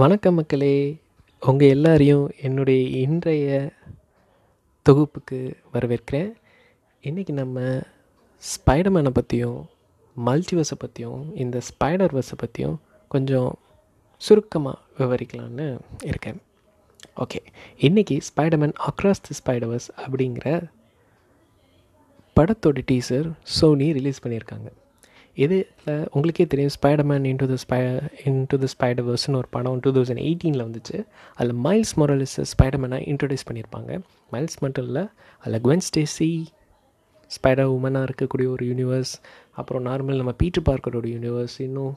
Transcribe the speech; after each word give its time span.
வணக்கம் 0.00 0.34
மக்களே. 0.34 1.00
உங்கள் 1.40 1.68
எல்லாரையும் 1.68 2.30
என்னுடைய 2.42 2.80
இன்றைய 2.98 3.72
தொகுப்புக்கு 4.88 5.38
வரவேற்கிறேன். 5.72 6.32
இன்றைக்கி 7.02 7.32
நம்ம 7.32 7.60
ஸ்பைடர்மேனை 8.42 9.08
பற்றியும் 9.08 9.66
மல்டிவர்ஸை 10.26 10.76
பற்றியும் 10.78 11.34
இந்த 11.34 11.60
ஸ்பைடர் 11.68 12.14
வர்ஸை 12.16 12.36
பற்றியும் 12.36 12.76
கொஞ்சம் 13.08 13.58
சுருக்கமாக 14.16 14.78
விவரிக்கலான்னு 14.98 15.78
இருக்கேன். 16.02 16.42
ஓகே 17.16 17.40
இன்றைக்கி 17.80 18.20
ஸ்பைடர்மேன் 18.28 18.76
அக்ராஸ் 18.90 19.24
தி 19.28 19.36
ஸ்பைடர்வர்ஸ் 19.40 19.88
அப்படிங்கிற 20.06 20.68
படத்தோட 22.36 22.82
டீசர் 22.92 23.30
சோனி 23.42 23.92
ரிலீஸ் 23.92 24.22
பண்ணியிருக்காங்க. 24.26 24.68
இது 25.36 25.56
உங்களுக்கே 26.12 26.44
தெரியும் 26.52 26.74
Spiderman 26.76 27.24
into 27.30 27.46
the 27.50 27.56
spy 27.64 27.78
into 28.28 28.56
the 28.62 28.68
spider 28.74 28.74
ஸ்பைடர்வர்ஸ்னு 28.74 29.38
ஒரு 29.40 29.48
படம் 29.50 29.80
டூ 29.84 29.90
தௌசண்ட் 29.96 30.22
எயிட்டீனில் 30.26 30.64
வந்துச்சு. 30.66 30.98
அதில் 31.34 31.56
மைல்ஸ் 31.66 31.92
மொரலிஸ் 32.00 32.36
ஸ்பைடர்மேனை 32.52 32.98
இன்ட்ரடியூஸ் 33.12 33.46
பண்ணியிருப்பாங்க. 33.48 33.90
மைல்ஸ் 34.32 34.58
மட்டும் 34.60 34.86
இல்லை 34.88 35.04
அதில் 35.42 35.60
குவென் 35.60 35.84
ஸ்டேசி 35.88 36.30
ஸ்பைடர் 37.30 37.72
உமனாக 37.76 38.08
இருக்கக்கூடிய 38.08 38.48
ஒரு 38.48 38.64
யூனிவர்ஸ் 38.66 39.12
அப்புறம் 39.52 39.84
நார்மல் 39.86 40.16
நம்ம 40.16 40.32
பீட்டர் 40.42 40.66
பார்க்கரோட 40.70 41.06
யூனிவர்ஸ் 41.08 41.56
இன்னும் 41.60 41.94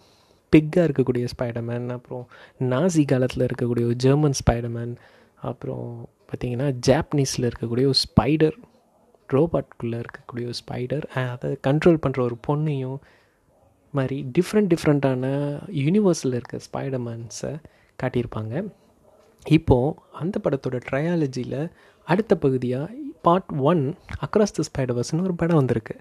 பிக்காக 0.54 0.86
இருக்கக்கூடிய 0.88 1.26
ஸ்பைடர்மேன் 1.34 1.88
அப்புறம் 1.90 2.24
நாசி 2.70 3.04
காலத்தில் 3.06 3.46
இருக்கக்கூடிய 3.48 3.86
ஒரு 3.86 3.96
ஜெர்மன் 3.96 4.38
ஸ்பைடர்மேன் 4.42 4.94
அப்புறம் 5.42 5.86
பார்த்திங்கன்னா 6.30 6.68
ஜாப்பனீஸில் 6.88 7.48
இருக்கக்கூடிய 7.50 7.86
ஒரு 7.86 8.00
ஸ்பைடர் 8.08 8.58
ரோபாட்குள்ளே 9.30 9.98
இருக்கக்கூடிய 10.04 10.46
ஒரு 10.46 10.58
ஸ்பைடர் 10.64 11.06
அதை 11.34 11.50
கண்ட்ரோல் 11.68 12.02
பண்ணுற 12.06 12.20
ஒரு 12.20 12.38
பொண்ணையும் 12.48 13.00
மாதிரி 13.98 14.18
டிஃப்ரெண்ட் 14.38 14.72
டிஃப்ரெண்ட்டான 14.74 15.26
யூனிவர்ஸில் 15.84 16.38
இருக்க 16.40 16.60
ஸ்பைடர்மேன்ஸை 16.68 17.54
காட்டியிருப்பாங்க. 18.04 18.54
இப்போது 19.46 19.96
அந்த 20.22 20.36
படத்தோட 20.46 20.78
ட்ரையாலஜியில் 20.90 21.62
அடுத்த 22.04 22.34
பகுதியாக 22.46 22.94
பார்ட் 23.22 23.52
ஒன் 23.72 23.84
அக்ராஸ் 24.26 24.56
த 24.58 24.64
ஸ்பைடர்வர்ஸ்னு 24.70 25.26
ஒரு 25.28 25.36
படம் 25.42 25.60
வந்திருக்கு. 25.62 25.96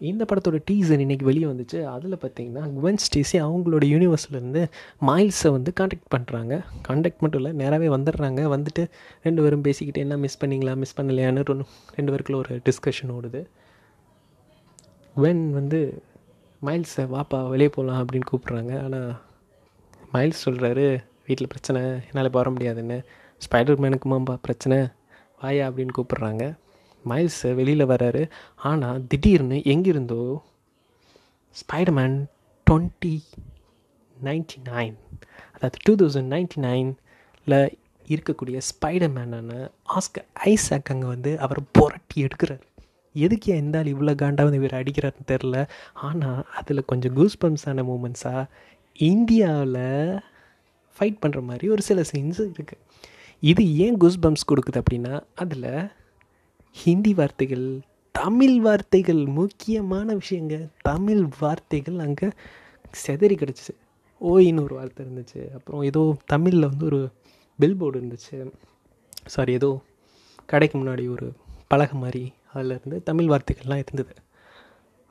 இந்த 0.00 0.22
படத்தோட 0.30 0.58
டீசர் 0.70 1.02
இன்றைக்கி 1.04 1.24
வெளியே 1.28 1.46
வந்துச்சு. 1.50 1.78
அதில் 1.94 2.16
பார்த்தீங்கன்னா 2.22 2.62
குவென் 2.76 3.00
ஸ்டேசி 3.04 3.36
அவங்களோட 3.44 3.84
யூனிவர்ஸ்லேருந்து 3.92 4.62
மைல்ஸை 5.08 5.50
வந்து 5.56 5.72
காண்டாக்ட் 5.72 6.10
பண்ணுறாங்க 6.14 6.54
காண்டாக்ட் 6.88 7.22
மட்டும் 7.24 7.40
இல்லை 7.44 7.52
நேராகவே 7.62 7.88
வந்துடுறாங்க. 7.96 8.42
வந்துட்டு 8.54 8.84
ரெண்டு 9.22 9.42
பேரும் 9.42 9.64
பேசிக்கிட்டு 9.68 10.00
என்ன 10.00 10.16
மிஸ் 10.24 10.40
பண்ணிங்களா? 10.44 10.74
மிஸ் 10.82 10.96
பண்ணலையான்னு 11.00 11.46
ரெண்டு 11.96 12.12
பேருக்குள்ள 12.12 12.34
ஒரு 12.34 12.60
டிஸ்கஷன் 12.68 13.14
ஓடுது. 13.16 13.42
குவென் 15.16 15.44
வந்து 15.60 15.80
மைல்ஸை 16.64 17.04
வாப்பா 17.04 17.48
வெளியே 17.48 17.68
போகலாம் 17.68 18.00
அப்படின்னு 18.02 18.30
கூப்பிட்றாங்க. 18.30 18.84
ஆனால் 18.84 19.16
மைல்ஸ் 20.12 20.44
சொல்கிறாரு 20.44 21.02
வீட்டில் 21.26 21.48
பிரச்சனை 21.48 21.82
என்னால் 21.82 22.24
இப்போ 22.24 22.38
வர 22.38 22.50
முடியாதுன்னு. 22.50 23.04
ஸ்பைடர் 23.42 23.82
மேனுக்குமாம்பா 23.82 24.34
பிரச்சனை. 24.42 24.86
வாயா? 25.40 25.70
அப்படின்னு 25.70 25.96
கூப்பிட்றாங்க. 25.96 26.56
மைல்ஸ் 27.04 27.54
வெளியில் 27.54 27.86
வராரு 27.86 28.28
ஆனால் 28.56 29.06
திடீர்னு 29.08 29.62
எங்கிருந்தோ 29.62 30.42
ஸ்பைடர்மேன் 31.56 32.16
டுவெண்ட்டி 32.70 33.22
நைன்டி 34.24 34.58
நைன் 34.64 34.94
அதாவது 35.54 35.78
டூ 35.84 35.92
தௌசண்ட் 35.94 36.32
நைன்டி 36.32 36.60
நைனில் 36.60 37.76
இருக்கக்கூடிய 38.08 38.60
ஸ்பைடர்மேனான 38.70 39.68
ஆஸ்கர் 39.94 40.26
ஐசாக் 40.44 40.90
அங்கே 40.90 41.06
வந்து 41.06 41.38
அவர் 41.38 41.60
புரட்டி 41.72 42.24
எடுக்கிறார். 42.24 42.64
எதுக்கு 43.24 43.48
எந்த 43.54 43.78
ஆள் 43.78 43.92
இவ்வளோ 43.94 44.14
காண்டாக 44.22 44.46
வந்து 44.48 44.60
இவர் 44.60 44.78
அடிக்கிறாருன்னு 44.80 45.30
தெரில 45.32 45.58
ஆனால் 46.06 46.42
அதில் 46.58 46.84
கொஞ்சம் 46.84 47.14
கூஸ் 47.14 47.38
பம்ப்ஸான 47.44 47.84
மூமெண்ட்ஸாக 47.90 48.44
இந்தியாவில் 48.98 49.82
ஃபைட் 50.96 51.20
பண்ணுற 51.22 51.40
மாதிரி 51.42 51.66
ஒரு 51.68 51.82
சில 51.82 52.02
சீன்ஸ் 52.12 52.40
இருக்குது 52.46 52.82
இது 53.42 53.62
ஏன் 53.84 53.96
கூஸ் 53.96 54.22
பம்ப்ஸ் 54.22 54.50
கொடுக்குது 54.52 54.80
அப்படின்னா 54.82 55.14
அதில் 55.34 55.70
ஹிந்தி 56.76 57.12
வார்த்தைகள் 57.14 57.66
தமிழ் 58.14 58.54
வார்த்தைகள் 58.60 59.20
முக்கியமான 59.38 60.08
விஷயங்க 60.14 60.54
தமிழ் 60.82 61.24
வார்த்தைகள் 61.38 61.98
அங்கே 61.98 62.28
செதறி 63.06 63.34
கிடச்சிச்சு. 63.38 63.72
ஓயின்னு 64.20 64.62
ஒரு 64.62 64.74
வார்த்தை 64.74 65.00
இருந்துச்சு. 65.06 65.40
அப்புறம் 65.54 65.82
ஏதோ 65.82 66.02
தமிழில் 66.26 66.68
வந்து 66.68 66.84
ஒரு 66.84 67.00
பில் 67.58 67.76
போர்டு 67.76 68.00
இருந்துச்சு. 68.00 68.36
சாரி 69.26 69.52
ஏதோ 69.52 69.70
கடைக்கு 70.48 70.76
முன்னாடி 70.78 71.04
ஒரு 71.10 71.26
பலகை 71.68 71.96
மாதிரி 71.98 72.22
அதில் 72.56 72.74
இருந்து 72.76 72.98
தமிழ் 73.08 73.30
வார்த்தைகள்லாம் 73.32 73.84
இருந்தது. 73.84 74.14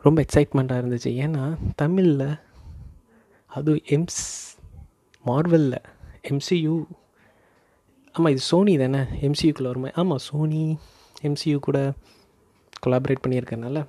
ரொம்ப 0.05 0.19
எக்ஸைட்மெண்ட்டாக 0.25 0.81
இருந்துச்சு. 0.81 1.11
ஏன்னா 1.25 1.43
தமிழில் 1.81 2.27
அது 3.57 3.73
எம்ஸ் 3.95 4.23
மார்வலில் 5.25 5.81
எம்சியூ 6.29 6.73
ஆமாம் 8.17 8.31
இது 8.31 8.43
சோனி 8.49 8.73
தானே 8.77 8.99
எம்சியூக்குள்ளே 9.27 9.69
வருமா. 9.71 9.89
ஆமாம் 10.01 10.23
சோனி 10.27 10.63
எம்சியூ 11.21 11.57
கூட 11.67 11.79
கொலாபரேட் 12.85 13.23
பண்ணியிருக்கனால 13.25 13.79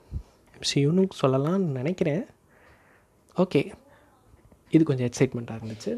எம்சியூன்னு 0.59 1.05
சொல்லலாம்னு 1.21 1.71
நினைக்கிறேன். 1.81 2.25
ஓகே 3.37 3.63
இது 4.75 4.83
கொஞ்சம் 4.85 5.09
எக்ஸைட்மெண்ட்டாக 5.11 5.59
இருந்துச்சு. 5.61 5.93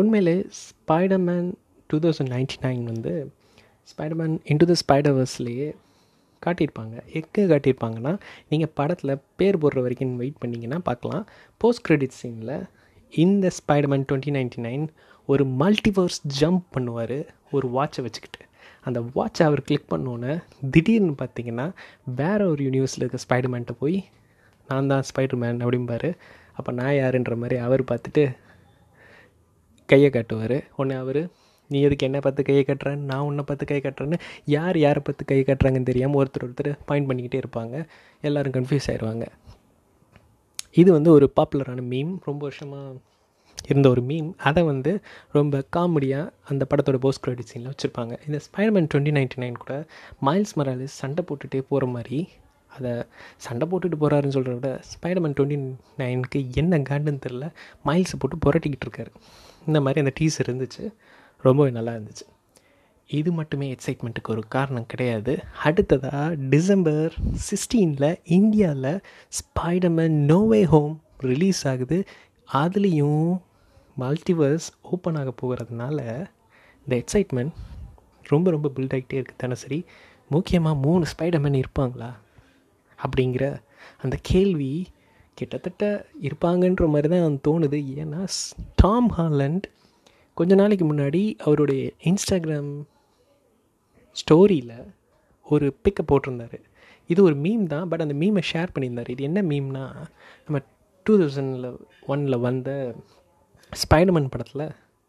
உண்மையிலே 0.00 0.36
Spiderman 0.60 1.48
two 1.88 1.96
thousand 2.04 2.32
ninety 2.34 2.56
nine 2.62 2.84
வந்து 2.92 3.12
ஸ்பைடர்மேன் 3.90 4.36
இன்டு 4.52 4.66
த 4.70 4.74
ஸ்பைடர்வர்ஸ்லேயே 4.82 5.68
காட்டியிருப்பாங்க. 6.46 6.94
எங்கே 7.18 7.44
காட்டியிருப்பாங்கன்னா 7.52 8.12
நீங்கள் 8.50 8.72
படத்தில் 8.78 9.20
பேர் 9.40 9.60
போடுற 9.62 9.80
வரைக்கும் 9.86 10.14
வெயிட் 10.22 10.40
பண்ணிங்கன்னா 10.42 10.78
பார்க்கலாம். 10.88 11.24
போஸ்ட் 11.62 11.84
கிரெடிட் 11.88 12.18
சீனில் 12.20 12.54
இந்த 13.12 13.46
ஸ்பைடர்மேன் 13.58 14.06
டுவெண்ட்டி 14.10 14.32
நைன்டி 14.38 14.60
நைன் 14.68 14.86
ஒரு 15.28 15.44
மல்டிவர்ஸ் 15.62 16.20
ஜம்ப் 16.40 16.64
பண்ணுவார் 16.76 17.18
ஒரு 17.56 17.66
வாட்சை 17.76 18.02
வச்சுக்கிட்டு. 18.06 18.40
அந்த 18.86 19.00
வாட்சை 19.16 19.42
அவர் 19.48 19.66
கிளிக் 19.68 19.90
பண்ணோன்னே 19.92 20.32
திடீர்னு 20.74 21.14
பார்த்தீங்கன்னா 21.20 21.66
வேறு 22.20 22.44
ஒரு 22.52 22.62
யூனிவர்ஸில் 22.68 23.04
இருக்க 23.04 23.18
ஸ்பைடர்மேன்ட்ட 23.26 23.74
போய் 23.82 23.98
நான் 24.68 24.90
தான் 24.92 25.04
ஸ்பைடர்மேன் 25.10 25.60
அப்படிம்பாரு. 25.64 26.10
அப்போ 26.58 26.70
நான் 26.78 26.96
யாருன்ற 27.00 27.34
மாதிரி 27.42 27.56
அவர் 27.66 27.82
பார்த்துட்டு 27.90 28.24
கையை 29.92 30.10
காட்டுவார். 30.16 30.56
உடனே 30.78 30.96
அவர் 31.04 31.20
நீ 31.74 31.78
எதுக்கு 31.88 32.08
என்ன 32.08 32.18
பார்த்து 32.24 32.46
கையை 32.48 32.64
கட்டுறேன் 32.68 33.04
நான் 33.10 33.26
உன்னை 33.28 33.44
பார்த்து 33.48 33.70
கை 33.70 33.78
கட்டுறேன்னு 33.86 34.18
யார் 34.56 34.78
யாரை 34.86 35.02
பார்த்து 35.06 35.30
கை 35.30 35.40
கட்டுறாங்கன்னு 35.50 35.90
தெரியாமல் 35.90 36.20
ஒருத்தர் 36.22 36.46
ஒருத்தர் 36.48 36.72
பாயிண்ட் 36.90 37.08
பண்ணிக்கிட்டே 37.10 37.40
இருப்பாங்க. 37.42 37.76
எல்லோரும் 38.28 38.56
கன்ஃபியூஸ் 38.58 38.90
ஆயிடுவாங்க 38.92 39.26
இது 40.80 40.90
வந்து 40.96 41.10
ஒரு 41.16 41.26
பாப்புலரான 41.38 41.80
மீம் 41.94 42.12
ரொம்ப 42.28 42.42
வருஷமாக 42.48 42.92
இருந்த 43.70 43.88
ஒரு 43.94 44.02
மீம் 44.10 44.28
அதை 44.48 44.62
வந்து 44.70 44.92
ரொம்ப 45.36 45.56
காமெடியாக 45.76 46.30
அந்த 46.50 46.62
படத்தோட 46.70 46.98
போஸ்ட் 47.04 47.22
கிரெடிட் 47.24 47.50
சீனில் 47.50 47.70
வச்சுருப்பாங்க. 47.72 48.14
இந்த 48.26 48.38
ஸ்பைடர்மேன் 48.46 48.88
டுவெண்ட்டி 48.92 49.12
நைன்டி 49.18 49.38
நைன் 49.42 49.58
கூட 49.64 49.74
மைல்ஸ் 50.28 50.54
மராலிஸ் 50.60 50.96
சண்டை 51.02 51.22
போட்டுகிட்டே 51.28 51.60
போகிற 51.70 51.86
மாதிரி 51.96 52.20
அதை 52.76 52.92
சண்டை 53.46 53.64
போட்டுட்டு 53.70 53.96
போகிறாருன்னு 54.02 54.36
சொல்கிறத 54.36 54.56
விட 54.58 54.70
ஸ்பைடர்மேன் 54.92 55.36
டுவெண்ட்டி 55.38 55.58
நைனுக்கு 56.00 56.40
என்ன 56.60 56.78
காண்டுன்னு 56.90 57.22
தெரில 57.26 57.48
மைல்ஸை 57.88 58.18
போட்டு 58.22 58.38
புரட்டிக்கிட்டு 58.46 58.86
இருக்காரு. 58.88 59.12
இந்த 59.68 59.78
மாதிரி 59.86 60.02
அந்த 60.04 60.14
டீசர் 60.20 60.48
இருந்துச்சு. 60.48 60.84
ரொம்பவே 61.42 61.70
நல்லா 61.70 61.92
இருந்துச்சு. 61.92 62.26
இது 63.06 63.32
மட்டுமே 63.32 63.66
எக்ஸைட்மெண்ட்டுக்கு 63.74 64.28
ஒரு 64.28 64.42
காரணம் 64.48 64.86
கிடையாது. 64.86 65.32
அடுத்ததாக 65.64 66.34
டிசம்பர் 66.52 67.14
சிக்ஸ்டீனில் 67.48 68.20
இந்தியாவில் 68.24 69.00
ஸ்பைடர்மேன் 69.38 70.16
நோவே 70.32 70.62
ஹோம் 70.64 70.94
ரிலீஸ் 71.18 71.68
ஆகுது. 71.68 71.98
அதுலேயும் 72.52 73.40
மல்டிவர்ஸ் 74.00 74.68
ஓப்பன் 74.82 75.14
ஆக 75.14 75.32
போகிறதுனால 75.42 75.98
இந்த 76.84 76.94
எக்ஸைட்மெண்ட் 76.94 77.52
ரொம்ப 78.22 78.50
ரொம்ப 78.50 78.70
பில்ட் 78.76 78.94
ஆகிட்டே 78.96 79.18
இருக்குது 79.18 79.36
தினசரி. 79.36 79.84
முக்கியமாக 80.28 80.76
மூணு 80.76 81.04
ஸ்பைடர்மேன் 81.12 81.62
இருப்பாங்களா? 81.62 82.10
அப்படிங்கிற 83.04 83.44
அந்த 84.02 84.16
கேள்வி 84.22 84.86
கிட்டத்தட்ட 85.34 86.06
இருப்பாங்கன்ற 86.20 86.88
மாதிரி 86.88 87.08
தான் 87.08 87.40
தோணுது. 87.48 87.78
ஏன்னா 88.00 88.28
டாம் 88.76 89.10
ஹாலண்ட் 89.18 89.62
கொஞ்ச 90.36 90.54
நாளைக்கு 90.60 90.84
முன்னாடி 90.90 91.22
அவருடைய 91.46 91.82
இன்ஸ்டாகிராம் 92.10 92.72
ஸ்டோரியில் 94.16 94.76
ஒரு 95.46 95.66
பிக்கை 95.84 96.02
போட்டிருந்தார். 96.10 96.58
இது 97.10 97.20
ஒரு 97.28 97.36
மீம் 97.44 97.64
தான் 97.72 97.88
பட் 97.90 98.04
அந்த 98.04 98.14
மீமை 98.22 98.42
ஷேர் 98.52 98.72
பண்ணியிருந்தார். 98.74 99.10
இது 99.14 99.22
என்ன 99.28 99.40
மீம்னா 99.50 99.84
நம்ம 100.44 100.58
டூ 101.06 101.14
தௌசண்டில் 101.20 101.68
ஒனில் 102.12 102.44
வந்த 102.46 102.70
ஸ்பைடர்மேன் 103.72 104.32
படத்தில் 104.34 104.66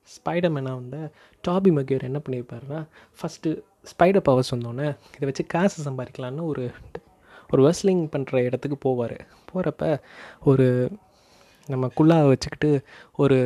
ஸ்பைடர்மேனாக 0.09 0.79
வந்த 0.81 0.97
டாபி 1.43 1.71
மகியர் 1.77 2.07
என்ன 2.09 2.19
பண்ணியிருப்பாருன்னா 2.23 2.79
ஃபஸ்ட்டு 3.19 3.51
ஸ்பைடர் 3.91 4.25
பவர்ஸ் 4.29 4.53
வந்தோடனே 4.55 4.87
இதை 5.15 5.25
வச்சு 5.29 5.45
காசு 5.53 5.77
சம்பாதிக்கலான்னு 5.87 6.43
ஒரு 6.51 6.65
ஒரு 7.49 7.61
வெஸ்லிங் 7.67 8.03
பண்ணுற 8.13 8.37
இடத்துக்கு 8.47 8.77
போவார். 8.85 9.17
போகிறப்ப 9.49 9.83
ஒரு 10.51 10.67
நம்ம 11.69 11.85
குள்ளாவை 11.97 12.27
வச்சுக்கிட்டு 12.31 12.71
ஒரு 13.15 13.39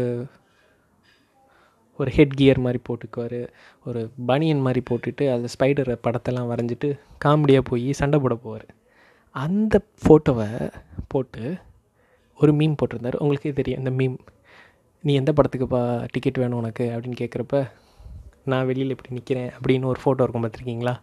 ஒரு 1.98 2.12
ஹெட் 2.12 2.36
கியர் 2.40 2.60
மாதிரி 2.60 2.80
போட்டுக்குவார். 2.88 3.40
ஒரு 3.86 4.02
பனியன் 4.26 4.66
மாதிரி 4.66 4.82
போட்டுட்டு 4.90 5.26
அதில் 5.34 5.54
ஸ்பைடரை 5.54 5.96
படத்தெல்லாம் 6.08 6.50
வரைஞ்சிட்டு 6.52 6.90
காமெடியாக 7.26 7.64
போய் 7.70 7.88
சண்டை 7.94 8.20
போட 8.20 8.38
போவார். 8.46 8.68
அந்த 9.36 9.76
ஃபோட்டோவை 10.04 10.50
போட்டு 11.08 11.44
ஒரு 12.40 12.54
மீம் 12.54 12.76
போட்டிருந்தார். 12.82 13.22
உங்களுக்கே 13.24 13.54
தெரியும் 13.60 13.84
இந்த 13.84 13.92
மீம் 14.04 14.18
நீ 15.02 15.14
எந்த 15.14 15.34
படத்துக்குப்பா 15.36 15.82
டிக்கெட் 16.12 16.38
வேணும் 16.38 16.60
உனக்கு? 16.60 16.86
அப்படின்னு 16.96 17.20
கேட்குறப்ப 17.24 17.58
நான் 18.46 18.66
வெளியில் 18.66 18.94
இப்படி 18.96 19.10
நிற்கிறேன் 19.10 19.50
அப்படின்னு 19.50 19.92
ஒரு 19.92 20.00
ஃபோட்டோ 20.04 20.22
இருக்கும் 20.26 20.44
பார்த்துருக்கீங்களா? 20.44 20.94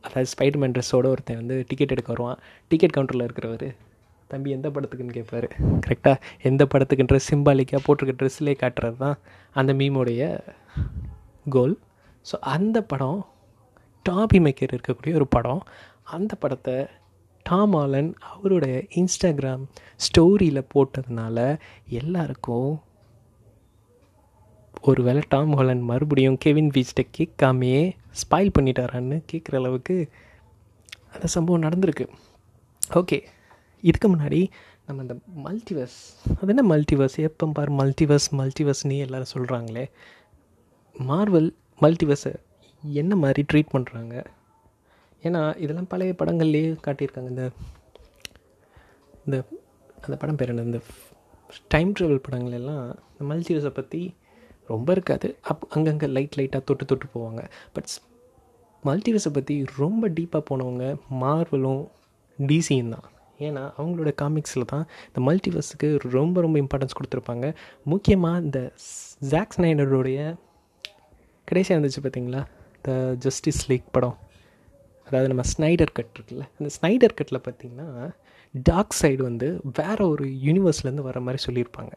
அதாவது 0.00 0.30
ஸ்பைடர்மேன் 0.32 0.74
ட்ரெஸ்ஸோடு 0.76 1.08
ஒருத்தன் 1.12 1.36
வந்து 1.36 1.56
டிக்கெட் 1.68 1.90
எடுக்க 1.90 2.12
வருவான். 2.12 2.38
டிக்கெட் 2.68 2.96
கவுண்டரில் 2.96 3.26
இருக்கிறவர். 3.28 3.68
தம்பி 4.32 4.54
எந்த 4.56 4.68
படத்துக்குன்னு 4.74 5.16
கேட்பாரு. 5.18 5.48
கரெக்டாக 5.86 6.16
எந்த 6.50 6.62
படத்துக்குன்ற 6.72 7.18
சிம்பாலிக்காக 7.28 7.82
போட்டிருக்க 7.86 8.14
ட்ரெஸ்லேயே 8.20 8.56
காட்டுறது 8.62 8.98
தான் 9.04 9.18
அந்த 9.60 9.72
மீமோடைய 9.80 10.22
கோல் 11.56 11.76
ஸோ 12.26 12.36
அந்த 12.54 12.78
படம் 12.92 13.20
டாபி 14.06 14.38
மேக்கர் 14.46 14.74
இருக்கக்கூடிய 14.74 15.14
ஒரு 15.20 15.28
படம். 15.36 15.62
அந்த 16.16 16.32
படத்தை 16.42 16.76
டாம் 17.46 17.74
ஆலன் 17.80 18.08
அவருடைய 18.32 18.74
இன்ஸ்டாகிராம் 19.00 19.62
ஸ்டோரியில் 20.06 20.68
போட்டதுனால 20.72 21.36
எல்லாருக்கும் 22.00 22.72
ஒரு 24.90 25.00
வேளை 25.06 25.22
டாம் 25.32 25.52
ஹாலன் 25.58 25.82
மறுபடியும் 25.88 26.38
கெவின் 26.44 26.70
பீச்கிட்ட 26.74 27.02
கேட்காமையே 27.18 27.82
ஸ்பாயில் 28.20 28.54
பண்ணிட்டாரான்னு 28.56 29.18
கேட்குற 29.32 29.56
அளவுக்கு 29.60 29.96
அந்த 31.14 31.26
சம்பவம் 31.34 31.64
நடந்திருக்கு. 31.66 32.06
ஓகே 32.82 33.18
இதுக்கு 33.82 34.08
முன்னாடி 34.16 34.40
நம்ம 34.86 35.02
இந்த 35.02 35.14
மல்டிவர்ஸ் 35.46 35.98
அது 36.40 36.52
என்ன 36.54 36.64
மல்டிவர்ஸ் 36.72 37.18
எப்போ 37.28 37.46
பார் 37.58 37.72
மல்டிவர்ஸ் 37.72 38.28
மல்டிவர்ஸ்னே 38.40 38.98
எல்லோரும் 39.06 39.34
சொல்கிறாங்களே 39.34 39.84
மார்வல் 40.96 41.50
மல்டிவர்ஸை 41.80 42.32
என்ன 42.82 43.16
மாதிரி 43.16 43.42
ட்ரீட் 43.52 43.74
பண்ணுறாங்க 43.74 44.14
ஏன்னா 45.22 45.40
இதெல்லாம் 45.62 45.88
பழைய 45.88 46.12
படங்கள்லேயே 46.18 46.68
காட்டியிருக்காங்க. 46.86 47.28
இந்த 47.34 47.44
இந்த 49.26 49.36
அந்த 50.04 50.16
படம் 50.16 50.36
பேர் 50.36 50.48
என்ன? 50.48 50.62
இந்த 50.62 50.80
டைம் 51.68 51.90
ட்ராவல் 51.98 52.24
படங்கள் 52.26 52.56
எல்லாம் 52.60 52.84
இந்த 53.12 53.24
மல்டிவர்ஸை 53.30 53.72
பற்றி 53.78 54.00
ரொம்ப 54.66 54.88
இருக்காது. 54.92 55.28
அப் 55.50 55.66
அங்கங்கே 55.74 56.08
லைட் 56.16 56.38
லைட்டாக 56.38 56.64
தொட்டு 56.64 56.84
தொட்டு 56.84 57.06
போவாங்க. 57.14 57.42
பட் 57.72 57.88
மல்டிவர்ஸை 58.84 59.32
பற்றி 59.32 59.56
ரொம்ப 59.76 60.08
டீப்பாக 60.08 60.42
போனவங்க 60.50 60.84
மார்வலும் 61.20 61.82
டிசியும் 62.38 62.94
தான். 62.94 63.06
ஏன்னா 63.48 63.62
அவங்களோட 63.78 64.10
காமிக்ஸில் 64.22 64.70
தான் 64.72 64.84
இந்த 65.08 65.20
மல்டிவர்ஸுக்கு 65.28 65.88
ரொம்ப 66.16 66.40
ரொம்ப 66.40 66.58
இம்பார்ட்டன்ஸ் 66.64 66.96
கொடுத்துருப்பாங்க. 66.98 67.46
முக்கியமாக 67.84 68.42
இந்த 68.46 68.60
ஜாக்ஸ் 69.32 69.60
நைனருடைய 69.60 70.18
கடைசியாக 71.48 71.78
இருந்துச்சு 71.78 72.02
பார்த்தீங்களா 72.04 72.42
த 72.86 72.90
ஜஸ்டிஸ் 73.24 73.62
லீக் 73.70 73.88
படம். 73.92 74.16
அதாவது 75.06 75.30
நம்ம 75.34 75.44
ஸ்னைடர் 75.52 75.92
கட் 75.92 76.14
இருக்குல்ல? 76.18 76.44
அந்த 76.58 76.68
ஸ்னைடர் 76.78 77.16
கட்டில் 77.18 77.44
பார்த்திங்கன்னா 77.46 77.88
டார்க் 78.54 78.98
சைடு 79.02 79.22
வந்து 79.22 79.48
வேறு 79.78 80.02
ஒரு 80.08 80.24
யூனிவர்ஸ்லேருந்து 80.46 81.08
வர 81.08 81.20
மாதிரி 81.20 81.40
சொல்லியிருப்பாங்க. 81.46 81.94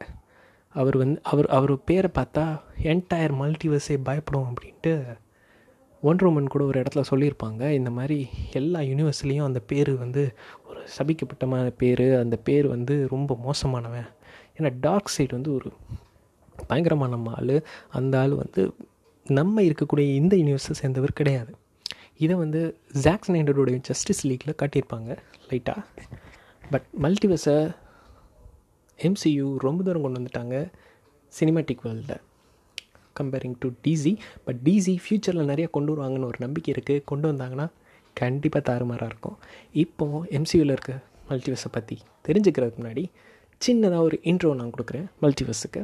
அவர் 0.75 0.97
வந்து 0.97 1.19
அவர் 1.31 1.47
அவர் 1.57 1.73
பேரை 1.89 2.09
பார்த்தா 2.19 2.45
என்டையர் 2.91 3.33
மல்டிவர்ஸே 3.41 3.95
பயப்படும் 4.03 4.47
அப்படின்ட்டு 4.51 4.93
ஒன் 6.09 6.21
ரோமன் 6.23 6.53
கூட 6.53 6.63
ஒரு 6.63 6.81
இடத்துல 6.81 7.03
சொல்லியிருப்பாங்க. 7.11 7.63
இந்த 7.79 7.91
மாதிரி 7.97 8.19
எல்லா 8.51 8.79
யூனிவர்ஸ்லேயும் 8.89 9.47
அந்த 9.49 9.61
பேர் 9.69 9.91
வந்து 10.03 10.23
ஒரு 10.69 10.81
சபிக்கப்பட்டமான 10.97 11.69
பேர். 11.81 12.05
அந்த 12.19 12.35
பேர் 12.47 12.67
வந்து 12.67 12.95
ரொம்ப 13.09 13.37
மோசமானவன். 13.45 14.07
ஏன்னா 14.57 14.71
டார்க் 14.81 15.13
சைடு 15.17 15.31
வந்து 15.31 15.53
ஒரு 15.53 15.69
பயங்கரமான 16.67 17.19
ஆள். 17.35 17.55
அந்த 17.89 18.19
ஆள் 18.19 18.35
வந்து 18.41 18.63
நம்ம 19.27 19.61
இருக்கக்கூடிய 19.61 20.07
இந்த 20.21 20.35
யூனிவர்ஸை 20.35 20.75
சேர்ந்தவர் 20.81 21.19
கிடையாது. 21.19 21.53
இதை 22.17 22.35
வந்து 22.35 22.61
ஜாக்ஸ் 23.03 23.31
நைண்டரோடைய 23.31 23.77
ஜஸ்டிஸ் 23.87 24.23
லீக்கில் 24.27 24.59
காட்டியிருப்பாங்க. 24.61 25.17
லைட்டாக 25.49 25.83
பட் 26.69 26.85
மல்டிவர்ஸை 27.01 27.57
எம்சியூ 28.97 29.55
ரொம்ப 29.57 29.83
தூரம் 29.83 30.05
கொண்டு 30.05 30.19
வந்துட்டாங்க 30.19 30.55
சினிமேட்டிக் 31.39 31.83
வேர்ல்டில் 31.83 32.21
comparing 33.19 33.55
to 33.59 33.71
DC 33.85 34.13
but 34.45 34.59
DC 34.63 34.95
ஃப்யூச்சரில் 35.03 35.45
நிறைய 35.45 35.67
கொண்டு 35.67 35.95
வருவாங்கன்னு 35.95 36.25
ஒரு 36.25 36.37
நம்பிக்கை 36.39 36.73
இருக்குது 36.73 37.03
கொண்டு 37.03 37.33
வந்தாங்கன்னா 37.33 37.67
கண்டிப்பாக 38.13 38.63
தாறுமாறாக 38.71 39.09
இருக்கும். 39.09 39.37
இப்போது 39.73 40.27
எம்சியூவில் 40.31 40.69
இருக்க 40.69 40.93
மல்டிவர்ஸை 41.29 41.69
பற்றி 41.71 41.97
தெரிஞ்சுக்கிறதுக்கு 42.27 42.81
முன்னாடி 42.83 43.03
சின்னதாக 43.61 44.01
ஒரு 44.01 44.17
இன்ட்ரோ 44.23 44.55
நான் 44.55 44.69
கொடுக்குறேன் 44.69 45.05
மல்டிவர்ஸுக்கு 45.21 45.81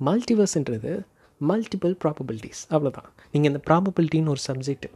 மல்டிவர்ஸ்ன்றது 0.00 0.92
மல்டிபிள் 1.40 1.94
ப்ராபபிலிட்டிஸ் 2.04 2.62
அவ்வளோதான் 2.70 3.08
நீங்கள் 3.32 3.50
இந்த 3.50 3.60
ப்ராபபிலிட்டின்னு 3.66 4.28
ஒரு 4.28 4.42
சப்ஜெக்ட் 4.48 4.88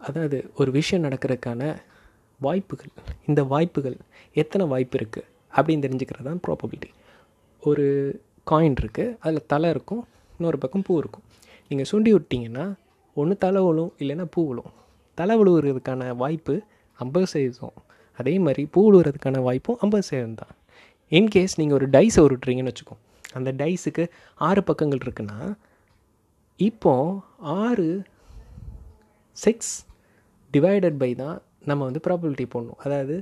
அதாவது 0.00 0.50
ஒரு 0.54 0.70
விஷயம் 0.70 1.04
நடக்கிறதுக்கான 1.04 1.62
வாய்ப்புகள் 2.40 2.92
இந்த 3.26 3.42
வாய்ப்புகள் 3.42 3.96
எத்தனை 4.32 4.66
வாய்ப்பு 4.66 4.98
இருக்குது 4.98 5.26
அப்படின்னு 5.52 5.82
தெரிஞ்சுக்கிறது 5.82 6.22
தான் 6.22 6.42
ப்ராபபிலிட்டி 6.46 6.90
ஒரு 7.62 7.86
காயின் 8.50 8.78
இருக்குது 8.82 9.14
அதில் 9.24 9.48
தலை 9.52 9.68
இருக்கும் 9.74 10.02
இன்னொரு 10.36 10.58
பக்கம் 10.62 10.84
பூ 10.88 10.94
இருக்கும். 11.02 11.24
நீங்கள் 11.70 11.88
சுண்டி 11.90 12.10
விட்டிங்கன்னா 12.16 12.66
ஒன்று 13.16 13.34
தலை 13.44 13.60
விழும் 13.66 13.92
இல்லைன்னா 14.02 14.26
பூ 14.34 14.42
விழும் 14.48 14.72
தலை 15.18 15.34
விழுவுறதுக்கான 15.40 16.02
வாய்ப்பு 16.22 16.54
ஐம்பது 16.98 17.26
சதவீதம். 17.32 17.76
அதே 18.18 18.34
மாதிரி 18.46 18.62
பூ 18.74 18.80
விழுவுறதுக்கான 18.86 19.42
வாய்ப்பும் 19.48 19.78
ஐம்பது 19.84 20.04
சதவீதம் 20.08 20.40
தான். 20.42 20.54
இன்கேஸ் 21.18 21.54
நீங்கள் 21.60 21.76
ஒரு 21.78 21.86
டைஸை 21.96 22.22
உருட்டுறீங்கன்னு 22.26 22.72
வச்சுக்கோம் 22.72 23.02
அந்த 23.38 23.50
டைஸுக்கு 23.62 24.04
ஆறு 24.48 24.60
பக்கங்கள் 24.68 25.02
இருக்குன்னா 25.04 25.38
இப்போ 26.60 26.92
ஆறு 27.64 27.86
சிக்ஸ் 29.36 29.74
டிவைடட் 30.54 30.98
பை 31.02 31.10
தான் 31.22 31.36
நம்ம 31.70 31.80
வந்து 31.88 32.00
ப்ராபபிலிட்டி 32.06 32.46
போடணும். 32.54 32.80
அதாவது 32.84 33.16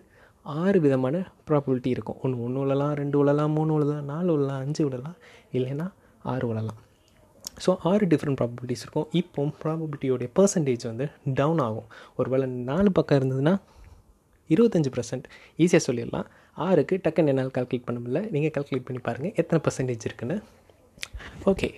ஆறு 0.63 0.79
விதமான 0.85 1.17
ப்ராபபிலிட்டி 1.49 1.91
இருக்கும். 1.95 2.19
ஒன்று 2.25 2.43
ஒன்று 2.45 2.61
விழலாம் 2.63 2.93
ரெண்டு 3.01 3.17
விழலாம் 3.21 3.55
மூணு 3.59 3.73
விழலாம் 3.77 4.05
நாலு 4.13 4.29
விழலாம் 4.35 4.61
அஞ்சு 4.65 4.83
விழலாம் 4.87 5.17
இல்லைன்னா 5.57 5.87
ஆறு 6.33 6.47
விழலாம் 6.51 6.79
ஸோ 7.65 7.71
ஆறு 7.91 8.05
டிஃப்ரெண்ட் 8.13 8.39
ப்ராபபிலிட்டிஸ் 8.41 8.85
இருக்கும். 8.85 9.07
இப்போ 9.21 9.45
ப்ராபபிலிட்டியோடைய 9.63 10.29
பர்சன்டேஜ் 10.39 10.85
வந்து 10.91 11.07
டவுன் 11.39 11.61
ஆகும். 11.67 11.89
ஒரு 12.19 12.29
வேளை 12.33 12.47
நாலு 12.71 12.91
பக்கம் 12.99 13.19
இருந்ததுன்னா 13.21 13.55
இருபத்தஞ்சி 14.55 14.91
பர்சன்ட் 14.97 15.27
ஈஸியாக 15.65 15.83
சொல்லிடலாம். 15.87 16.29
ஆறுக்கு 16.67 16.95
டக்குன்னு 17.05 17.33
என்னால் 17.33 17.53
கால்குலேட் 17.57 17.87
பண்ண 17.89 17.99
முடியல. 18.03 18.21
நீங்கள் 18.35 18.55
கால்குலேட் 18.55 18.87
பண்ணி 18.89 19.01
பாருங்கள் 19.09 19.35
எத்தனை 19.41 19.59
பர்சன்டேஜ் 19.67 20.07
இருக்குன்னு. 20.09 20.37
ஓகே 21.53 21.69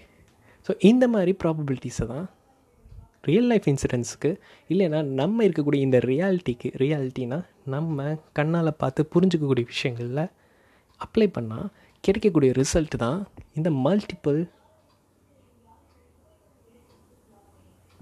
ஸோ 0.67 0.73
இந்த 0.91 1.05
மாதிரி 1.15 1.33
ப்ராபபிலிட்டிஸை 1.43 2.07
தான் 2.13 2.27
ரியல் 3.25 3.47
லைஃப் 3.47 3.67
இன்சிடென்ட்ஸுக்கு 3.69 4.31
இல்லைன்னா 4.71 5.05
நம்ம 5.05 5.45
இருக்கக்கூடிய 5.45 5.81
இந்த 5.81 5.99
ரியாலிட்டிக்கு 5.99 6.69
ரியாலிட்டினா 6.77 7.45
நம்ம 7.65 8.17
கண்ணால் 8.33 8.77
பார்த்து 8.77 9.09
புரிஞ்சுக்கக்கூடிய 9.15 9.65
விஷயங்களில் 9.65 10.23
அப்ளை 11.01 11.27
பண்ணால் 11.27 11.69
கிடைக்கக்கூடிய 12.05 12.53
ரிசல்ட் 12.53 12.97
தான் 12.97 13.27
இந்த 13.55 13.71
மல்டிப்புள் 13.71 14.41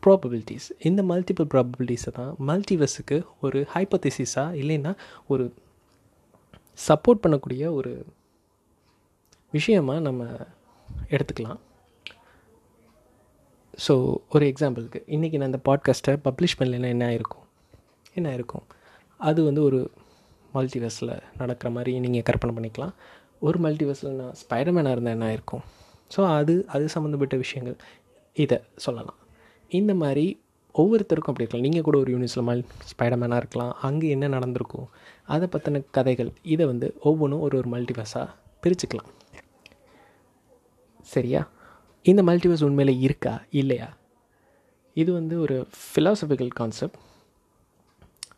ப்ராபபிலிட்டிஸ் 0.03 0.73
இந்த 0.79 1.03
மல்டிப்புள் 1.03 1.49
ப்ராபபிலிட்டிஸை 1.55 2.11
தான் 2.11 2.35
மல்டிவர்ஸுக்கு 2.47 3.17
ஒரு 3.41 3.67
ஹைப்போதிசிஸாக 3.75 4.55
இல்லைன்னா 4.55 4.93
ஒரு 5.27 5.45
சப்போர்ட் 6.89 7.23
பண்ணக்கூடிய 7.25 7.73
ஒரு 7.73 7.93
விஷயமாக 9.53 10.01
நம்ம 10.01 10.23
எடுத்துக்கலாம். 11.11 11.61
ஸோ 13.87 14.19
ஒரு 14.29 14.45
எக்ஸாம்பிளுக்கு 14.47 15.01
இன்றைக்கி 15.07 15.37
நான் 15.37 15.51
இந்த 15.53 15.61
பாட்காஸ்ட்டை 15.65 16.17
பப்ளிஷ் 16.25 16.59
பண்ணலைன்னா 16.59 16.89
என்ன 16.89 17.13
இருக்கும் 17.13 17.45
என்ன 18.15 18.33
இருக்கும் 18.33 18.65
அது 19.17 19.45
வந்து 19.45 19.63
ஒரு 19.63 19.91
மல்டிவர்ஸில் 20.55 21.13
நடக்கிற 21.37 21.71
மாதிரி 21.71 21.99
நீங்கள் 21.99 22.23
கற்பனை 22.23 22.55
பண்ணிக்கலாம். 22.55 22.95
ஒரு 23.39 23.59
மல்டிவர்ஸில் 23.59 24.13
நான் 24.13 24.33
ஸ்பைடர்மேனாக 24.33 24.91
இருந்தால் 24.91 25.13
என்ன 25.13 25.33
இருக்கும் 25.33 25.63
ஸோ 26.17 26.21
அது 26.37 26.65
அது 26.67 26.89
சம்மந்தப்பட்ட 26.89 27.37
விஷயங்கள். 27.37 27.77
இதை 28.37 28.59
சொல்லலாம். 28.77 29.19
இந்த 29.71 29.95
மாதிரி 29.95 30.41
ஒவ்வொருத்தருக்கும் 30.75 31.33
அப்படி 31.33 31.45
இருக்கலாம். 31.45 31.67
நீங்கள் 31.67 31.83
கூட 31.83 31.99
ஒரு 31.99 32.11
யூனிஸில் 32.13 32.47
மல் 32.49 32.65
ஸ்பைடர்மேனாக 32.91 33.37
இருக்கலாம். 33.37 33.73
அங்கே 33.81 34.09
என்ன 34.09 34.29
நடந்திருக்கும் 34.29 34.89
அதை 35.27 35.49
பற்றின 35.49 35.85
கதைகள் 35.91 36.33
இதை 36.43 36.67
வந்து 36.67 36.95
ஒவ்வொன்றும் 37.01 37.41
ஒரு 37.41 37.57
ஒரு 37.59 37.69
மல்டிவர்ஸாக 37.69 38.27
பிரிச்சுக்கலாம். 38.63 39.11
சரியா? 41.07 41.43
இந்த 42.05 42.23
மல்டிவர்ஸ் 42.23 42.65
உண்மையில் 42.65 43.01
இருக்கா? 43.01 43.43
இல்லையா? 43.51 43.97
இது 44.95 45.13
வந்து 45.13 45.41
ஒரு 45.41 45.67
ஃபிலாசபிக்கல் 45.83 46.49
கான்செப்ட் 46.49 46.99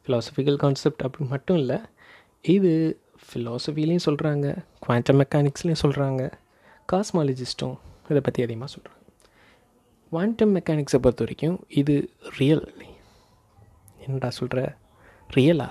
ஃபிலாசபிக்கல் 0.04 0.56
கான்செப்ட் 0.56 1.02
அப்படி 1.02 1.28
மட்டும் 1.28 1.56
இல்லை 1.56 1.78
இது 2.42 3.00
ஃபிலாசபிலையும் 3.26 4.04
சொல்கிறாங்க 4.04 4.46
குவாண்டம் 4.78 5.20
மெக்கானிக்ஸ்லேயும் 5.20 5.82
சொல்கிறாங்க 5.82 6.22
காஸ்மாலஜிஸ்ட்டும் 6.92 7.76
இதை 8.08 8.20
பற்றி 8.20 8.42
அதிகமாக 8.42 8.72
சொல்கிறாங்க 8.72 8.98
குவாண்டம் 10.12 10.54
மெக்கானிக்ஸை 10.56 10.98
பொறுத்த 10.98 11.24
வரைக்கும் 11.24 11.58
இது 11.68 12.10
ரியல் 12.38 12.64
என்னடா 14.04 14.30
சொல்கிற 14.30 14.76
ரியலா 15.30 15.68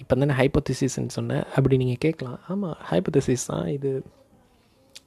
இப்போ 0.00 0.14
தானே 0.16 0.34
ஹைப்போதிசிஸ்ன்னு 0.34 1.14
சொன்னேன் 1.18 1.44
அப்படி 1.56 1.76
நீங்கள் 1.76 2.02
கேட்கலாம். 2.04 2.40
ஆமாம் 2.48 2.76
ஹைப்போதிசிஸ் 2.90 3.46
தான் 3.46 3.66
இது. 3.66 3.90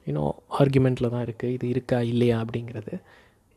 இன்னும் 0.08 0.34
ஆர்குமெண்ட்டில் 0.60 1.12
தான் 1.14 1.24
இருக்குது 1.26 1.54
இது 1.56 1.66
இருக்கா 1.74 1.98
இல்லையா 2.12 2.36
அப்படிங்கிறது. 2.44 2.94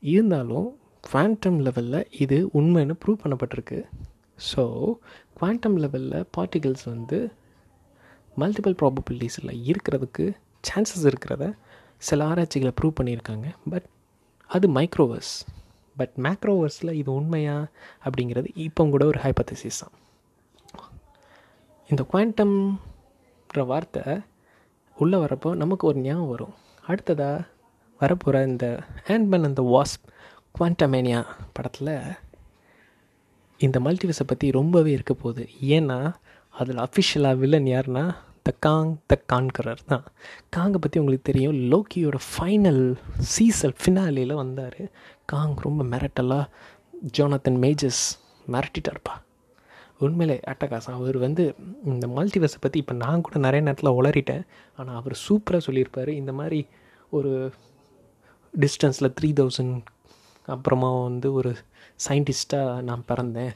இருந்தாலும் 0.04 0.68
குவாண்டம் 1.08 1.60
லெவலில் 1.66 2.08
இது 2.24 2.38
உண்மைன்னு 2.60 2.96
ப்ரூவ் 3.02 3.22
பண்ணப்பட்டிருக்கு. 3.24 3.80
ஸோ 4.50 4.64
குவாண்டம் 5.40 5.78
லெவலில் 5.84 6.28
பார்ட்டிகல்ஸ் 6.38 6.86
வந்து 6.94 7.20
மல்டிபிள் 8.42 8.78
ப்ராபபிலிட்டிஸில் 8.82 9.52
இருக்கிறதுக்கு 9.72 10.25
சான்சஸ் 10.70 11.06
இருக்கிறத 11.12 11.46
சில 12.08 12.25
ஆராய்ச்சிகளை 12.32 12.74
ப்ரூவ் 12.80 12.98
பண்ணியிருக்காங்க. 13.00 13.48
பட் 13.74 13.88
அது 14.50 14.66
மைக்ரோவர்ஸ் 14.78 15.34
பட் 16.00 16.16
மேக்ரோவர்ஸில் 16.25 16.98
இது 17.02 17.10
உண்மையா 17.20 17.58
அப்படிங்கிறது 18.06 18.50
இப்போ 18.66 18.84
கூட 18.94 19.04
ஒரு 19.12 19.20
ஹைப்பத்தசிஸ் 19.25 19.82
தான். 19.84 19.96
இந்த 21.90 22.02
குவாண்டம்ன்ற 22.12 23.64
வார்த்தை 23.72 24.04
உள்ளே 24.98 25.18
வரப்போ 25.18 25.56
நமக்கு 25.56 25.88
ஒரு 25.88 26.00
ஞாபகம் 26.00 26.30
வரும். 26.30 26.54
அடுத்ததாக 26.88 27.46
வரப்போகிற 28.00 28.48
இந்த 28.48 28.68
ஹேண்ட்மேன் 29.08 29.44
அந்த 29.44 29.62
வாஸ்ப் 29.62 30.06
குவாண்டமேனியா 30.60 31.25
படத்தில் 31.54 31.96
இந்த 33.58 33.80
மல்டிவர்ஸை 33.80 34.25
பற்றி 34.28 34.52
ரொம்பவே 34.52 34.92
இருக்க 34.92 35.14
போகுது. 35.14 35.50
ஏன்னா 35.62 36.14
அதில் 36.50 36.78
அஃபிஷியலாக 36.78 37.38
வில்லன் 37.38 37.64
யாருன்னா 37.64 38.16
த 38.42 38.54
காங் 38.60 38.98
த 39.08 39.22
கான்கரர் 39.34 39.86
தான். 39.86 40.04
காங்கை 40.50 40.80
பற்றி 40.80 41.00
உங்களுக்கு 41.00 41.32
தெரியும். 41.32 41.58
லோக்கியோட 41.72 42.18
ஃபைனல் 42.32 42.84
சீசல் 43.20 43.75
ஃபினாலியில் 43.84 44.34
வந்தார். 44.34 44.82
காங் 45.25 45.56
ரொம்ப 45.56 45.84
மிரட்டலாக 45.84 46.46
ஜோனத்தன் 47.18 47.60
மேஜஸ் 47.66 48.04
மிரட்டிட்டார்ப்பா. 48.52 49.14
உண்மையிலே 50.00 50.38
அட்டகாசம். 50.52 50.98
அவர் 51.00 51.18
வந்து 51.25 51.44
இந்த 51.92 52.06
மல்டிவர்ஸை 52.16 52.60
பற்றி 52.62 52.80
இப்போ 52.84 52.96
நான் 53.04 53.24
கூட 53.25 53.38
நிறைய 53.46 53.62
நேரத்தில் 53.68 53.98
உளறிட்டேன். 54.00 54.44
ஆனால் 54.80 54.98
அவர் 55.02 55.16
சூப்பராக 55.28 55.66
சொல்லியிருப்பார். 55.68 56.12
இந்த 56.22 56.32
மாதிரி 56.40 56.60
ஒரு 57.18 57.32
டிஸ்டன்ஸில் 58.54 59.14
த்ரீ 59.20 59.30
தௌசண்ட் 59.40 59.78
அப்புறமா 60.48 60.90
வந்து 61.08 61.28
ஒரு 61.40 61.52
சயின்டிஸ்ட்டாக 62.08 62.82
நான் 62.90 63.08
பிறந்தேன். 63.12 63.54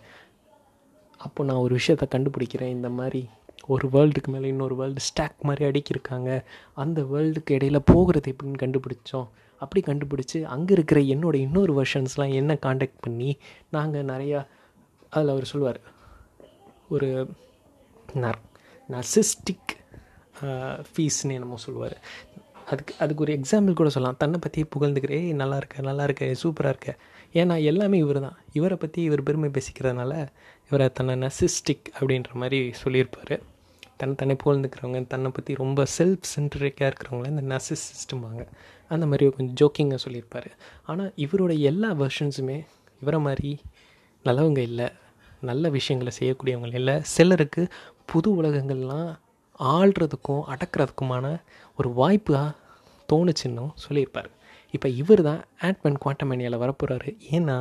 அப்போ 1.25 1.43
நான் 1.49 1.63
ஒரு 1.65 1.73
விஷயத்த 1.79 2.05
கண்டுபிடிக்கிறேன். 2.15 2.73
இந்த 2.77 2.89
மாதிரி 2.99 3.21
ஒரு 3.73 3.85
வேர்ல்டுக்கு 3.93 4.29
மேலே 4.33 4.47
இன்னொரு 4.53 4.75
வேர்ல்டு 4.79 5.01
ஸ்டாக் 5.07 5.45
மாதிரி 5.47 5.63
அடிக்கிருக்காங்க 5.69 6.29
அந்த 6.83 6.99
வேர்ல்டுக்கு 7.11 7.51
இடையில் 7.57 7.87
போகிறது 7.91 8.31
எப்படின்னு 8.33 8.61
கண்டுபிடிச்சோம். 8.63 9.27
அப்படி 9.63 9.81
கண்டுபிடிச்சி 9.87 10.37
அங்கே 10.55 10.73
இருக்கிற 10.77 10.99
என்னோடய 11.13 11.45
இன்னொரு 11.47 11.73
வெர்ஷன்ஸ்லாம் 11.79 12.33
என்ன 12.39 12.51
காண்டாக்ட் 12.65 13.01
பண்ணி 13.05 13.29
நாங்கள் 13.75 14.09
நிறையா 14.11 14.39
அதில் 15.13 15.33
அவர் 15.33 15.51
சொல்லுவார் 15.51 15.79
ஒரு 16.95 17.09
நர் 18.23 18.39
நர்சிஸ்டிக் 18.89 19.71
ஃபீஸ்னு 20.89 21.35
என்னமோ 21.37 21.57
சொல்லுவார். 21.65 21.95
அதுக்கு 22.71 22.93
அதுக்கு 23.03 23.23
ஒரு 23.25 23.33
எக்ஸாம்பிள் 23.37 23.77
கூட 23.79 23.89
சொல்லலாம். 23.93 24.19
தன்னை 24.23 24.37
பற்றி 24.45 24.61
புகழ்ந்துக்கிறே 24.73 25.19
நல்லா 25.41 25.57
இருக்க 25.61 25.85
நல்லா 25.89 26.03
இருக்க 26.07 26.25
சூப்பராக 26.41 26.73
இருக்க. 26.73 26.91
ஏன்னா 27.39 27.55
எல்லாமே 27.69 27.97
இவர் 28.03 28.19
தான். 28.25 28.37
இவரை 28.57 28.77
பற்றி 28.83 28.99
இவர் 29.07 29.25
பெருமை 29.27 29.49
பேசிக்கிறதுனால 29.55 30.13
இவரை 30.69 30.87
தன்னை 30.97 31.15
நசிஸ்டிக் 31.25 31.87
அப்படின்ற 31.99 32.31
மாதிரி 32.41 32.59
சொல்லியிருப்பார். 32.81 33.35
தன்னை 33.99 34.15
தன்னை 34.21 34.35
புகழ்ந்துக்கிறவங்க 34.43 34.99
தன்னை 35.13 35.29
பற்றி 35.37 35.53
ரொம்ப 35.61 35.85
செல்ஃப் 35.97 36.27
சென்ட்ரிக்காக 36.33 36.89
இருக்கிறவங்கள 36.89 37.29
இந்த 37.35 37.43
நர்சிஸ்டிம்பாங்க 37.53 38.43
அந்த 38.95 39.05
மாதிரி 39.11 39.25
கொஞ்சம் 39.37 39.57
ஜோக்கிங்காக 39.61 39.99
சொல்லியிருப்பார். 40.05 40.49
ஆனால் 40.89 41.11
இவரோட 41.25 41.53
எல்லா 41.71 41.89
வெர்ஷன்ஸுமே 42.03 42.57
இவரை 43.01 43.19
மாதிரி 43.27 43.51
நல்லவங்க 44.25 44.61
இல்லை. 44.69 44.87
நல்ல 45.49 45.69
விஷயங்களை 45.77 46.11
செய்யக்கூடியவங்க 46.19 46.79
இல்லை 46.81 46.95
சிலருக்கு 47.13 47.63
புது 48.11 48.29
உலகங்கள்லாம் 48.39 49.09
ஆள்றதுக்கும் 49.59 50.43
அடக்கிறதுக்குமான 50.53 51.25
ஒரு 51.77 51.89
வாய்ப்பாக 51.99 52.55
தோணுச்சுன்னும் 53.09 53.73
சொல்லியிருப்பார். 53.83 54.29
இப்போ 54.73 54.87
இவர் 55.01 55.21
தான் 55.27 55.41
ஆண்ட்மேன் 55.67 56.01
குவாண்டமேனியாவில் 56.03 56.61
வரப்போகிறாரு 56.63 57.11
ஏன்னா 57.37 57.57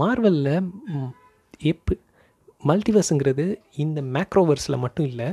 மார்வலில் 0.00 0.54
எப்பு 1.72 1.94
மல்டிவர்ஸுங்கிறது 2.68 3.44
இந்த 3.84 4.00
மேக்ரோவர்ஸில் 4.16 4.82
மட்டும் 4.84 5.08
இல்லை 5.10 5.28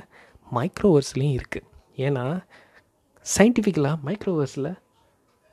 மைக்ரோவர்ஸ்லேயும் 0.57 1.37
இருக்குது 1.39 1.67
ஏன்னா 2.05 2.25
சயின்டிஃபிக்கலாக 3.25 4.03
மைக்ரோவர்ஸில் 4.07 4.71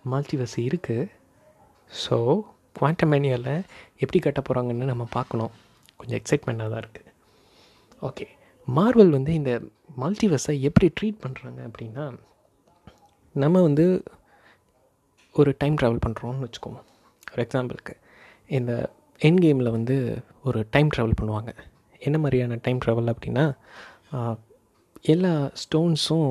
மல்டிவர்ஸ் 0.05 0.59
இருக்குது 0.69 1.11
ஸோ 1.91 2.17
குவாண்டமேனியாவில் 2.79 3.55
எப்படி 4.03 4.19
கட்ட 4.19 4.41
போகிறாங்கன்னு 4.41 4.91
நம்ம 4.93 5.05
பார்க்கணும். 5.17 5.53
கொஞ்சம் 6.01 6.19
எக்ஸைட்மெண்ட்டாக 6.21 6.71
தான் 6.73 6.83
இருக்குது 6.85 7.13
ஓகே 8.03 8.27
மார்வல் 8.69 9.13
வந்து 9.17 9.33
இந்த 9.41 9.53
மல்டிவர்ஸை 10.03 10.55
எப்படி 10.69 10.87
ட்ரீட் 10.99 11.23
பண்ணுறாங்க 11.25 11.61
அப்படின்னா 11.69 12.05
நம்ம 13.35 13.63
வந்து 13.63 13.87
ஒரு 15.35 15.51
டைம் 15.59 15.75
ட்ராவல் 15.81 16.05
பண்ணுறோம்னு 16.05 16.45
வச்சுக்கோங்க. 16.47 16.81
ஒரு 17.33 17.41
எக்ஸாம்பிளுக்கு 17.45 17.95
இந்த 18.59 18.73
என் 19.21 19.41
கேமில் 19.45 19.75
வந்து 19.77 19.97
ஒரு 20.43 20.61
டைம் 20.75 20.91
ட்ராவல் 20.95 21.19
பண்ணுவாங்க. 21.21 21.51
என்ன 22.07 22.17
மாதிரியான 22.19 22.59
டைம் 22.67 22.81
ட்ராவல் 22.85 23.13
அப்படின்னா 23.13 23.45
எல்லா 25.15 25.33
ஸ்டோன்ஸும் 25.63 26.31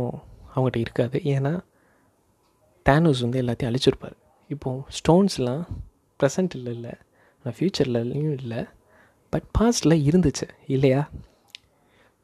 அவங்ககிட்ட 0.54 0.80
இருக்காது. 0.86 1.18
ஏன்னா 1.36 1.54
தேனோஸ் 2.86 3.24
வந்து 3.26 3.42
எல்லாத்தையும் 3.44 3.72
அழிச்சிருப்பார். 3.72 4.18
இப்போது 4.50 4.82
ஸ்டோன்ஸ்லாம் 4.98 5.64
ப்ரெசண்ட்டில் 6.20 6.72
இல்லை 6.76 6.94
ஆனால் 7.38 7.56
ஃப்யூச்சர்லையும் 7.58 8.36
இல்லை. 8.42 8.62
பட் 9.36 9.48
பாஸ்டில் 9.60 9.96
இருந்துச்சு 10.10 10.46
இல்லையா? 10.76 11.04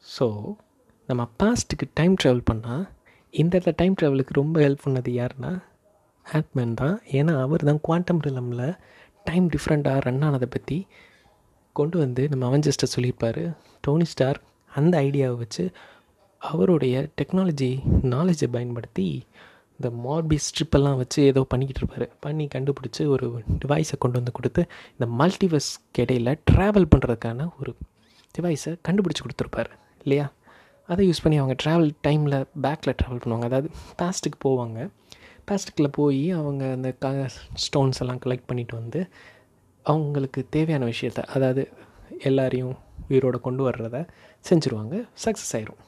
ஸோ 0.06 0.26
நம்ம 1.10 1.24
பாஸ்ட்டுக்கு 1.42 1.86
டைம் 2.00 2.14
ட்ராவல் 2.24 2.48
பண்ணால் 2.52 2.84
இந்த 3.34 3.52
இடத்துல 3.58 3.74
டைம் 3.82 3.96
ட்ராவலுக்கு 4.02 4.40
ரொம்ப 4.40 4.56
ஹெல்ப் 4.66 4.84
பண்ணது 4.86 5.12
யாருன்னா 5.20 5.52
ஹேட்மேன் 6.26 6.74
தான். 6.82 6.96
ஏன்னா 7.12 7.34
அவர் 7.42 7.64
தான் 7.70 7.82
குவாண்டம் 7.82 8.22
ரிலமில் 8.28 8.66
டைம் 9.24 9.46
டிஃப்ரெண்ட்டாக 9.50 10.04
ரன் 10.06 10.24
ஆனதை 10.28 10.48
பற்றி 10.56 10.78
கொண்டு 11.76 11.98
வந்து 11.98 12.24
நம்ம 12.30 12.48
அவஞ்சஸ்ட்டை 12.50 12.90
சொல்லியிருப்பார். 12.94 13.42
டோனி 13.82 14.08
ஸ்டார் 14.14 14.40
அந்த 14.72 14.94
ஐடியாவை 15.08 15.38
வச்சு 15.44 15.66
அவருடைய 16.42 16.96
டெக்னாலஜி 17.22 17.72
நாலேஜை 18.14 18.50
பயன்படுத்தி 18.52 19.08
இந்த 19.82 19.90
மார்பி 20.06 20.38
ஸ்ட்ரிப்பெல்லாம் 20.48 20.98
வச்சு 21.02 21.20
ஏதோ 21.32 21.42
பண்ணிக்கிட்டு 21.52 21.82
இருப்பார். 21.84 22.18
பண்ணி 22.20 22.48
கண்டுபிடிச்சி 22.56 23.06
ஒரு 23.08 23.28
டிவைஸை 23.66 23.98
கொண்டு 23.98 24.18
வந்து 24.20 24.32
கொடுத்து 24.32 24.62
இந்த 24.98 25.06
மல்டிவர்ஸ் 25.22 25.72
இடையில் 26.04 26.40
ட்ராவல் 26.52 26.88
பண்ணுறதுக்கான 26.96 27.48
ஒரு 27.60 27.74
டிவைஸை 28.36 28.74
கண்டுபிடிச்சி 28.90 29.24
கொடுத்துருப்பாரு. 29.26 29.72
இல்லையா? 30.04 30.28
அதை 30.88 31.10
யூஸ் 31.10 31.24
பண்ணி 31.24 31.38
அவங்க 31.38 31.56
ட்ராவல் 31.64 31.92
டைமில் 32.08 32.38
பேக்கில் 32.62 32.96
ட்ராவல் 33.02 33.22
பண்ணுவாங்க. 33.24 33.48
அதாவது 33.50 33.70
பாஸ்ட்டுக்கு 34.02 34.40
போவாங்க. 34.48 34.90
பாஸ்ட்டுக்கில் 35.52 35.96
போய் 35.98 36.32
அவங்க 36.32 36.64
அந்த 36.78 36.90
க 37.04 37.10
ஸ்டோன்ஸ் 37.66 38.00
எல்லாம் 38.00 38.20
கலெக்ட் 38.26 38.48
பண்ணிட்டு 38.48 38.76
வந்து 38.76 39.00
அவங்களுக்கு 39.86 40.48
தேவையான 40.50 40.86
விஷயத்த 40.86 41.22
அதாவது 41.36 41.64
எல்லாரையும் 42.20 42.76
உயிரோடு 43.08 43.40
கொண்டு 43.42 43.70
வர்றத 43.70 43.98
செஞ்சுருவாங்க. 44.50 44.96
சக்ஸஸ் 45.26 45.54
ஆயிரும். 45.54 45.82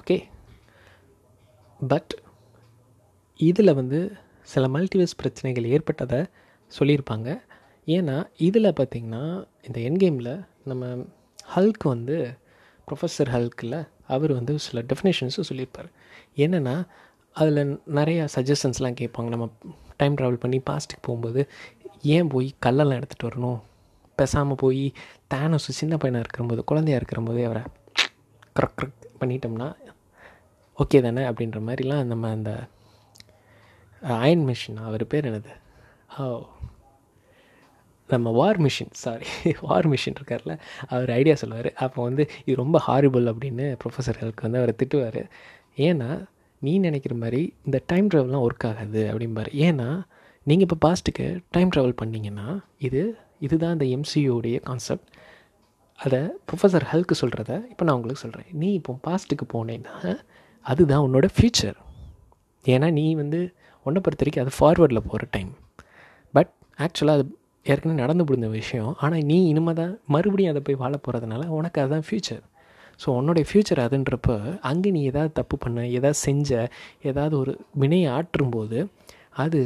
ஓகே 0.00 0.16
பட் 1.92 2.12
இதில் 3.48 3.78
வந்து 3.80 3.98
சில 4.52 4.64
மல்டிவர்ஸ் 4.74 5.18
பிரச்சனைகள் 5.20 5.70
ஏற்பட்டதை 5.74 6.20
சொல்லியிருப்பாங்க. 6.72 7.28
ஏன்னா 7.86 8.16
இதில் 8.46 8.76
பார்த்திங்கன்னா 8.78 9.22
இந்த 9.66 9.78
என்கேமில் 9.88 10.32
நம்ம 10.70 10.84
ஹல்க் 11.54 11.84
வந்து 11.92 12.16
ப்ரொஃபஸர் 12.88 13.30
ஹல்கில் 13.34 13.76
அவர் 14.14 14.32
வந்து 14.38 14.54
சில 14.66 14.78
டெஃபினேஷன்ஸும் 14.90 15.48
சொல்லியிருப்பார். 15.50 15.88
என்னென்னா 16.44 16.74
அதில் 17.36 17.60
நிறையா 17.98 18.24
சஜஷன்ஸ்லாம் 18.36 18.98
கேட்பாங்க. 19.00 19.28
நம்ம 19.34 19.46
டைம் 20.00 20.18
ட்ராவல் 20.18 20.42
பண்ணி 20.44 20.58
பாஸ்ட்டுக்கு 20.70 21.04
போகும்போது 21.06 21.40
ஏன் 22.16 22.30
போய் 22.34 22.48
கல்லெல்லாம் 22.66 22.98
எடுத்துகிட்டு 22.98 23.28
வரணும்? 23.30 23.60
பேசாமல் 24.18 24.60
போய் 24.62 24.84
தேனோஸ் 25.34 25.68
சின்ன 25.80 25.94
பையனாக 26.02 26.24
இருக்கிறம்போது 26.24 26.62
குழந்தையாக 26.70 27.00
இருக்கிறம்போது 27.00 27.40
அவரை 27.48 27.62
க்ரக் 28.56 28.76
க்ரக் 28.80 28.98
பண்ணிட்டோம்னா 29.20 29.68
ஓகே 30.78 30.98
தானே 31.06 31.22
அப்படின்ற 31.30 31.58
மாதிரிலாம் 31.68 32.04
நம்ம 32.12 32.30
அந்த 32.36 32.50
அயன் 34.04 34.44
மிஷின் 34.48 34.78
அவர் 34.84 35.06
பேர் 35.06 35.24
என்னது? 35.24 35.52
ஓ. 36.18 36.46
நம்ம 38.10 38.30
War 38.30 38.60
Machine 38.60 38.92
sorry 38.92 39.26
War 39.60 39.88
Machine 39.88 40.16
இருக்கார்ல 40.18 40.58
அவர் 40.88 41.10
ஐடியா 41.10 41.34
சொல்லுவார். 41.34 41.72
அப்போ 41.74 42.02
வந்து 42.02 42.30
இது 42.44 42.56
ரொம்ப 42.56 42.80
ஹாரிபிள் 42.86 43.26
அப்படின்னு 43.32 43.76
ப்ரொஃபஸர்களுக்கு 43.84 44.42
வந்து 44.42 44.58
அவரை 44.58 44.74
திட்டுவார். 44.82 45.22
ஏன்னா 45.78 46.26
நீ 46.62 46.78
நினைக்கிற 46.78 47.14
மாதிரி 47.14 47.54
இந்த 47.64 47.82
டைம் 47.86 48.08
ட்ராவல்லாம் 48.08 48.44
ஒர்க் 48.48 48.66
ஆகாது 48.66 49.10
அப்படிம்பார். 49.10 49.50
ஏன்னா 49.52 49.88
நீங்கள் 50.46 50.66
இப்போ 50.70 50.88
பாஸ்ட்டுக்கு 50.88 51.40
டைம் 51.50 51.68
ட்ராவல் 51.68 52.00
பண்ணிங்கன்னா 52.02 52.60
இது 52.78 53.02
இதுதான் 53.40 53.72
இந்த 53.72 53.84
எம்சியூடைய 53.84 54.60
கான்செப்ட் 54.60 55.08
அதை 55.98 56.20
ப்ரொஃபஸர் 56.48 56.82
ஹல்க்கு 56.82 57.14
சொல்கிறத 57.20 57.66
இப்போ 57.70 57.84
நான் 57.84 57.94
உங்களுக்கு 57.94 58.22
சொல்கிறேன் 58.22 58.48
நீ 58.52 58.72
இப்போ 58.74 58.98
பாஸ்ட்டுக்கு 59.02 59.46
போனேன்னா 59.52 60.14
அதுதான் 60.60 61.04
உன்னோட 61.08 61.28
ஃப்யூச்சர் 61.36 61.78
ஏன்னா 62.64 62.92
நீ 62.92 63.14
வந்து 63.14 63.40
ஒன்றை 63.84 64.00
பொறுத்த 64.04 64.22
வரைக்கும் 64.24 64.44
அது 64.44 64.52
ஃபார்வேர்டில் 64.58 65.06
போகிற 65.08 65.26
டைம் 65.30 65.50
பட் 66.34 66.50
ஆக்சுவலாக 66.78 67.18
அது 67.18 67.24
ஏற்கனவே 67.66 67.96
நடந்து 68.00 68.24
முடிந்த 68.24 68.48
விஷயம். 68.60 68.90
ஆனால் 69.00 69.22
நீ 69.22 69.36
இனிமேல் 69.48 69.78
தான் 69.80 69.92
மறுபடியும் 70.14 70.52
அதை 70.52 70.62
போய் 70.64 70.80
வாழ 70.82 70.94
போகிறதுனால 70.96 71.46
உனக்கு 71.58 71.80
அதுதான் 71.82 72.06
ஃப்யூச்சர் 72.08 72.42
ஸோ 73.00 73.06
உன்னோடைய 73.18 73.44
ஃப்யூச்சர் 73.50 73.80
அதுன்றப்ப 73.84 74.34
அங்கே 74.70 74.90
நீ 74.90 75.00
எதாவது 75.04 75.32
தப்பு 75.32 75.56
பண்ண 75.58 75.86
எதாவது 75.98 76.18
செஞ்ச 76.26 76.50
ஏதாவது 77.02 77.34
ஒரு 77.38 77.52
வினையை 77.74 78.10
ஆற்றும்போது 78.18 78.78
அது 79.44 79.60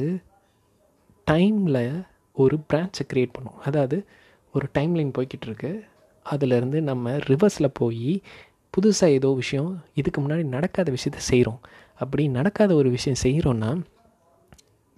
டைமில் 1.26 1.82
ஒரு 2.36 2.56
பிரான்ச்சை 2.68 3.04
க்ரியேட் 3.12 3.34
பண்ணும். 3.36 3.58
அதாவது 3.64 3.96
ஒரு 4.54 4.66
டைம் 4.72 4.94
லைன் 4.94 5.14
போய்கிட்டு 5.16 5.46
இருக்கு 5.46 5.72
அதிலேருந்து 6.26 6.78
நம்ம 6.80 7.10
ரிவர்ஸில் 7.30 7.76
போய் 7.80 8.12
புதுசாக 8.74 9.16
ஏதோ 9.18 9.28
விஷயம் 9.42 9.70
இதுக்கு 9.94 10.18
முன்னாடி 10.20 10.44
நடக்காத 10.46 10.88
விஷயத்த 10.92 11.20
செய்கிறோம் 11.30 11.60
அப்படி 12.00 12.24
நடக்காத 12.28 12.72
ஒரு 12.74 12.88
விஷயம் 12.90 13.22
செய்கிறோன்னா 13.22 13.70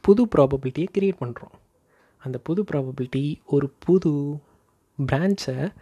புது 0.01 0.29
ப்ராபபிலிட்டியை 0.37 0.87
க்ரியேட் 0.99 1.17
பண்ணுறோம் 1.21 1.59
அந்த 2.19 2.39
புது 2.39 2.65
ப்ராபபிலிட்டி 2.73 3.45
ஒரு 3.47 3.71
புது 3.79 4.41
பிரான்ச்சை 5.13 5.75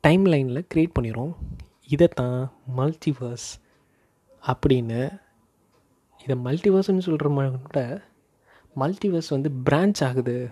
டைம் 0.00 0.24
லைனில் 0.24 0.66
க்ரியேட் 0.74 0.90
பண்ணிடும் 0.92 1.36
இதைத்தான் 1.88 2.52
மல்டிவர்ஸ் 2.76 3.60
அப்படின்னு 4.46 5.22
இதை 6.26 6.36
மல்டிவர்ஸ்னு 6.44 6.98
சொல்கிற 6.98 7.52
கூட 7.62 8.02
மல்டிவர்ஸ் 8.76 9.28
வந்து 9.28 9.50
பிரான்ச் 9.70 10.04
ஆகுது. 10.04 10.50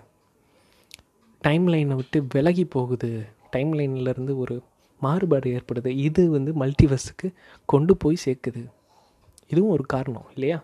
டைம் 1.41 1.67
லைனை 1.67 1.95
விட்டு 1.95 2.25
விலகி 2.29 2.65
போகுது. 2.65 3.25
டைம் 3.49 3.73
லைன்லேருந்து 3.73 4.35
ஒரு 4.35 4.63
மாறுபாடு 4.99 5.49
ஏற்படுது. 5.51 5.87
இது 5.87 6.29
வந்து 6.29 6.53
மல்டிவர்ஸுக்கு 6.53 7.33
கொண்டு 7.65 7.97
போய் 7.97 8.17
சேர்க்குது. 8.25 8.69
இதுவும் 9.47 9.71
ஒரு 9.71 9.83
காரணம் 9.83 10.25
இல்லையா? 10.33 10.63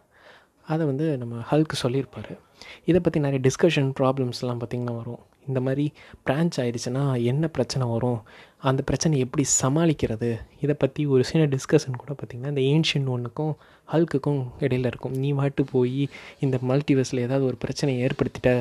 அதை 0.68 0.86
வந்து 0.86 1.18
நம்ம 1.18 1.44
ஹல்க்கு 1.52 1.74
சொல்லியிருப்பார். 1.74 2.40
இதை 2.86 3.02
பற்றி 3.02 3.20
நிறைய 3.20 3.42
டிஸ்கஷன் 3.48 3.90
ப்ராப்ளம்ஸ்லாம் 4.00 4.62
பார்த்திங்கன்னா 4.62 4.96
வரும். 4.96 5.20
இந்த 5.48 5.62
மாதிரி 5.62 5.92
பிரான்ச் 6.30 6.58
ஆயிடுச்சுன்னா 6.58 7.24
என்ன 7.24 7.48
பிரச்சனை 7.48 7.88
வரும்? 7.88 8.22
அந்த 8.58 8.82
பிரச்சனை 8.82 9.20
எப்படி 9.20 9.44
சமாளிக்கிறது? 9.62 10.40
இதை 10.62 10.76
பற்றி 10.78 11.06
ஒரு 11.06 11.24
சின்ன 11.24 11.48
டிஸ்கஷன் 11.48 12.02
கூட 12.02 12.16
பார்த்திங்கன்னா 12.20 12.52
இந்த 12.56 12.62
ஏன்ஷியன் 12.74 13.08
ஒன்றுக்கும் 13.08 13.58
ஹல்க்குக்கும் 13.92 14.42
இடையில 14.60 14.86
இருக்கும். 14.86 15.16
நீ 15.18 15.34
வாட்டு 15.34 15.64
போய் 15.72 16.10
இந்த 16.40 16.60
மல்டிவர்ஸில் 16.68 17.26
ஏதாவது 17.28 17.46
ஒரு 17.46 17.56
பிரச்சனையை 17.56 18.08
ஏற்படுத்திட்ட 18.08 18.52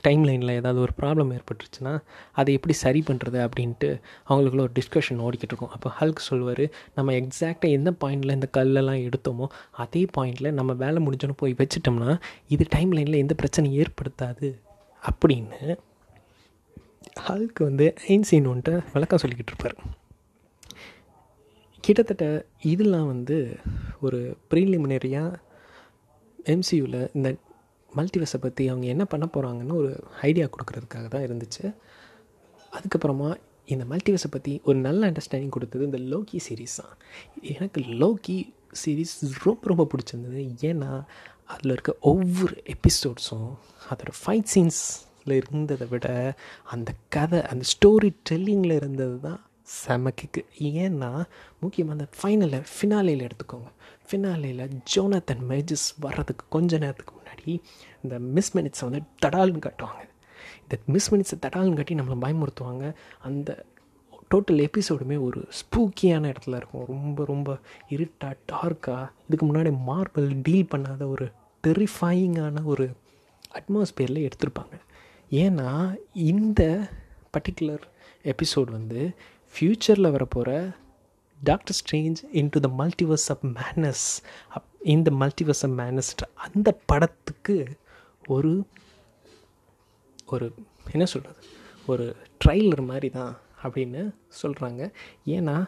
டைம் 0.00 0.22
லைனில் 0.24 0.48
ஏதாவது 0.48 0.80
ஒரு 0.80 0.92
ப்ராப்ளம் 1.00 1.30
ஏற்பட்டுருச்சுன்னா 1.36 1.92
அதை 2.32 2.54
எப்படி 2.54 2.74
சரி 2.74 3.02
பண்ணுறது 3.06 3.38
அப்படின்ட்டு 3.46 3.88
அவங்களுக்குள்ள 4.28 4.64
ஒரு 4.66 4.74
டிஸ்கஷன் 4.78 5.22
ஓடிக்கிட்டு 5.26 5.52
இருக்கும். 5.52 5.70
அப்போ 5.70 5.90
ஹல்க் 6.00 6.26
சொல்லுவார் 6.28 6.64
நம்ம 6.94 7.12
எக்ஸாக்டாக 7.12 7.76
எந்த 7.78 7.92
பாயிண்டில் 8.04 8.36
இந்த 8.38 8.48
கல்லெல்லாம் 8.58 9.02
எடுத்தோமோ 9.08 9.46
அதே 9.70 10.06
பாயிண்டில் 10.18 10.50
நம்ம 10.50 10.72
வேலை 10.72 11.06
முடிஞ்சோன்னு 11.06 11.36
போய் 11.36 11.56
வச்சுட்டோம்னா 11.58 12.20
இது 12.48 12.66
டைம் 12.68 12.92
லைனில் 12.92 13.22
எந்த 13.24 13.36
பிரச்சனையும் 13.42 13.78
ஏற்படுத்தாது 13.82 14.50
அப்படின்னு 15.02 15.76
ஹல்க் 17.28 17.58
வந்து 17.58 17.94
ஐன்சீன் 18.08 18.50
ஒன்ட்டு 18.52 18.74
விளக்கம் 18.92 19.22
சொல்லிக்கிட்டு 19.22 19.52
இருப்பார். 19.54 19.76
கிட்டத்தட்ட 21.80 22.26
இதெல்லாம் 22.62 23.06
வந்து 23.06 23.56
ஒரு 24.00 24.36
ப்ரீலிமினரியாக 24.50 25.40
எம்சியூவில் 26.46 27.00
இந்த 27.12 27.28
மல்டிவர்ஸை 27.96 28.40
பற்றி 28.40 28.68
அவங்க 28.68 28.86
என்ன 28.86 29.04
பண்ண 29.04 29.28
போகிறாங்கன்னு 29.32 29.72
ஒரு 29.72 30.04
ஐடியா 30.20 30.46
கொடுக்குறதுக்காக 30.46 31.08
தான் 31.08 31.22
இருந்துச்சு. 31.22 31.64
அதுக்கப்புறமா 32.72 33.36
இந்த 33.66 33.84
மல்டிவர்ஸை 33.84 34.30
பற்றி 34.30 34.60
ஒரு 34.64 34.78
நல்ல 34.78 35.10
அண்டர்ஸ்டாண்டிங் 35.10 35.48
கொடுத்தது 35.48 35.84
இந்த 35.84 35.98
லோக்கி 35.98 36.38
சீரீஸ் 36.48 36.76
தான். 36.76 36.96
எனக்கு 37.42 37.80
லோக்கி 37.80 38.52
சீரீஸ் 38.84 39.14
ரொம்ப 39.42 39.60
ரொம்ப 39.62 39.86
பிடிச்சிருந்தது. 39.92 40.42
ஏன்னா 40.60 41.04
அதில் 41.44 41.72
இருக்க 41.72 41.96
ஒவ்வொரு 42.00 42.62
எபிசோட்ஸும் 42.74 43.50
அதோடய 43.90 44.18
ஃபைட் 44.20 44.50
சீன்ஸில் 44.54 45.32
இருந்ததை 45.32 45.86
விட 45.86 46.34
அந்த 46.64 46.92
கதை 47.08 47.40
அந்த 47.42 47.64
ஸ்டோரி 47.72 48.10
டெல்லிங்கில் 48.30 48.78
இருந்தது 48.80 49.20
தான் 49.20 49.40
செமக்கு 49.86 50.44
ஏன்னா 50.58 51.10
முக்கியமாக 51.60 51.96
அந்த 51.98 52.06
ஃபைனலில் 52.18 52.64
ஃபினாலையில் 52.74 53.26
எடுத்துக்கோங்க. 53.28 53.68
ஃபினாலையில் 54.08 54.64
ஜோனத்தன் 54.94 55.44
மேஜஸ் 55.48 55.86
வர்றதுக்கு 56.00 56.44
கொஞ்ச 56.48 56.78
நேரத்துக்கு 56.78 57.14
முன்னாடி 57.32 57.60
இந்த 58.02 58.18
மிஸ் 58.18 58.56
மினிட்ஸை 58.56 58.80
வந்து 58.80 59.00
தடால்னு 59.26 59.64
காட்டுவாங்க. 59.66 60.08
இந்த 60.62 60.78
மிஸ் 60.86 61.14
மினிட்ஸை 61.14 61.38
தடால்னு 61.46 61.74
காட்டி 61.74 61.94
நம்மளை 61.94 62.20
பயமுறுத்துவாங்க. 62.20 62.94
அந்த 63.22 63.64
டோட்டல் 64.34 64.68
எபிசோடுமே 64.68 65.20
ஒரு 65.20 65.40
ஸ்பூக்கியான 65.40 66.34
இடத்துல 66.34 66.56
இருக்கும். 66.56 66.84
ரொம்ப 66.86 67.24
ரொம்ப 67.24 67.58
இருட்டாக 67.88 68.36
டார்க்காக 68.52 69.08
இதுக்கு 69.26 69.46
முன்னாடி 69.46 69.78
மார்பிள் 69.86 70.40
டீல் 70.42 70.68
பண்ணாத 70.76 71.06
ஒரு 71.06 71.30
டெரிஃபையிங்கான 71.66 72.64
ஒரு 72.64 72.90
அட்மாஸ்பியரில் 73.52 74.30
எடுத்திருப்பாங்க. 74.30 74.80
ஏன்னா 75.30 75.96
இந்த 76.12 76.88
பர்டிகுலர் 77.36 77.80
எபிசோட் 78.22 78.70
வந்து 78.70 79.10
ஃப்யூச்சரில் 79.54 80.10
வரப்போகிற 80.10 80.74
Doctor 81.42 81.76
Strange 81.80 82.16
into 82.50 82.60
the 82.60 82.70
multiverse 82.78 83.28
of 83.28 83.44
menace 83.54 84.06
up 84.48 84.64
இந்த 84.80 85.10
மல்டிவர்ஸ் 85.10 85.62
ஆஃப் 85.62 85.80
மேனஸ் 85.80 86.10
அந்த 86.34 86.78
படத்துக்கு 86.86 87.76
ஒரு 88.26 88.66
ஒரு 90.26 90.54
என்ன 90.92 91.04
சொல்கிறது 91.04 91.42
ஒரு 91.86 92.16
ட்ரைலர் 92.44 92.84
மாதிரி 92.84 93.10
தான் 93.10 93.38
அப்படின்னு 93.62 94.14
சொல்கிறாங்க 94.42 94.92
ஏன்னா 95.26 95.66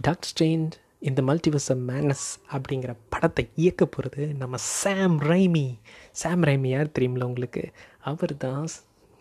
டாக்டர் 0.00 0.30
ஸ்ட்ரேஞ்ச் 0.32 0.72
இந்த 1.00 1.22
மல்டிவர்ஸ் 1.22 1.70
ஆஃப் 1.70 1.82
மேனஸ் 1.86 2.26
அப்படிங்கிற 2.52 2.96
படத்தை 3.08 3.48
இயக்க 3.54 3.86
போகிறது 3.86 4.26
நம்ம 4.34 4.56
சாம் 4.56 5.20
ரைமி 5.20 5.78
சாம் 6.12 6.42
ரைமி 6.42 6.66
யார் 6.68 6.90
தெரியுமில்ல 6.98 7.22
உங்களுக்கு? 7.22 7.72
அவர் 8.00 8.36
தான் 8.36 8.66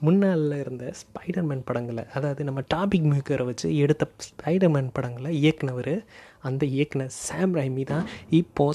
முன்னால் 0.05 0.53
இருந்த 0.59 0.85
ஸ்பைடர்மேன் 1.01 1.63
படங்களை 1.69 2.03
அதாவது 2.17 2.41
நம்ம 2.47 2.61
டாபிக் 2.73 3.07
மேக்கரை 3.11 3.45
வச்சு 3.49 3.67
எடுத்த 3.83 4.07
ஸ்பைடர்மேன் 4.27 4.89
படங்களை 4.93 5.31
இயக்குனவர் 5.43 5.93
அந்த 6.47 6.63
இயக்குனர் 6.75 7.13
சாம் 7.25 7.53
ரைமி 7.55 7.83
தான். 7.91 8.07
இப்போ 8.39 8.65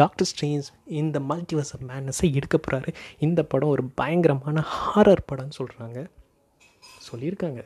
டாக்டர் 0.00 0.28
ஸ்ட்ரேஞ்ச் 0.30 0.66
இந்த 1.00 1.18
மல்டிவர்ஸ் 1.30 1.72
ஆஃப் 1.76 1.84
மேனஸை 1.90 2.28
எடுக்க 2.38 2.56
போகிறாரு 2.58 2.90
இந்த 3.26 3.42
படம் 3.52 3.68
ஒரு 3.68 3.84
பயங்கரமான 4.00 4.64
ஹாரர் 4.76 5.26
படம்னு 5.32 5.58
சொல்கிறாங்க 5.60 5.98
சொல்லியிருக்காங்க. 7.08 7.62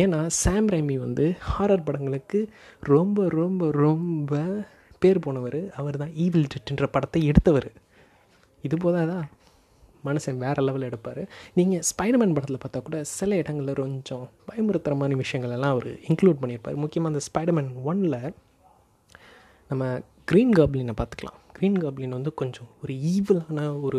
ஏன்னா 0.00 0.20
சாம் 0.42 0.68
ரைமி 0.68 0.96
வந்து 1.06 1.24
ஹாரர் 1.50 1.86
படங்களுக்கு 1.88 2.40
ரொம்ப 2.92 3.28
ரொம்ப 3.28 3.70
ரொம்ப 3.70 4.40
பேர் 4.98 5.18
போனவர். 5.18 5.60
அவர் 5.80 5.96
தான் 5.96 6.12
ஈவில் 6.24 6.50
டெட்ன்ற 6.54 6.86
படத்தை 6.86 7.20
எடுத்தவர். 7.30 7.70
இது 8.62 8.76
போதாதா? 8.76 9.20
மனுஷன் 10.06 10.38
வேறு 10.44 10.62
லெவலில் 10.66 10.88
எடுப்பார். 10.90 11.22
நீங்கள் 11.58 11.82
ஸ்பைடர்மேன் 11.90 12.34
படத்தில் 12.36 12.62
பார்த்தா 12.64 12.82
கூட 12.88 12.98
சில 13.18 13.36
இடங்களில் 13.42 13.80
கொஞ்சம் 13.82 14.24
பயமுறுத்துகிற 14.48 14.96
மாதிரி 15.02 15.38
எல்லாம் 15.58 15.74
அவர் 15.76 15.90
இன்க்ளூட் 16.10 16.40
பண்ணியிருப்பார். 16.42 16.80
முக்கியமாக 16.84 17.12
அந்த 17.14 17.22
ஸ்பைடர்மேன் 17.28 17.70
ஒனில் 17.90 18.18
நம்ம 19.70 19.84
க்ரீன் 20.30 20.52
காப்ளினை 20.58 20.94
பார்த்துக்கலாம். 20.98 21.38
க்ரீன் 21.56 21.78
காப்ளின் 21.82 22.16
வந்து 22.16 22.30
கொஞ்சம் 22.40 22.68
ஒரு 22.82 22.92
ஈவிலான 23.12 23.64
ஒரு 23.86 23.98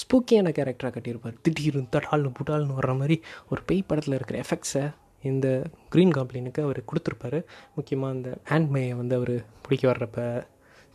ஸ்பூக்கியான 0.00 0.50
கேரக்டராக 0.56 0.92
கட்டியிருப்பார். 0.96 1.36
திடீர்னு 1.46 1.90
தடால்னு 1.94 2.30
புடால்னு 2.38 2.76
வர்ற 2.78 2.92
மாதிரி 3.00 3.16
ஒரு 3.50 3.60
பேய் 3.68 3.88
படத்தில் 3.90 4.16
இருக்கிற 4.18 4.38
எஃபெக்ட்ஸை 4.44 4.84
இந்த 5.30 5.48
க்ரீன் 5.92 6.14
காப்ளினுக்கு 6.16 6.60
அவர் 6.66 6.80
கொடுத்துருப்பாரு. 6.90 7.38
முக்கியமாக 7.76 8.14
அந்த 8.16 8.30
ஹேண்ட்மேயை 8.50 8.94
வந்து 9.00 9.14
அவர் 9.20 9.34
பிடிக்க 9.64 9.84
வர்றப்ப 9.92 10.20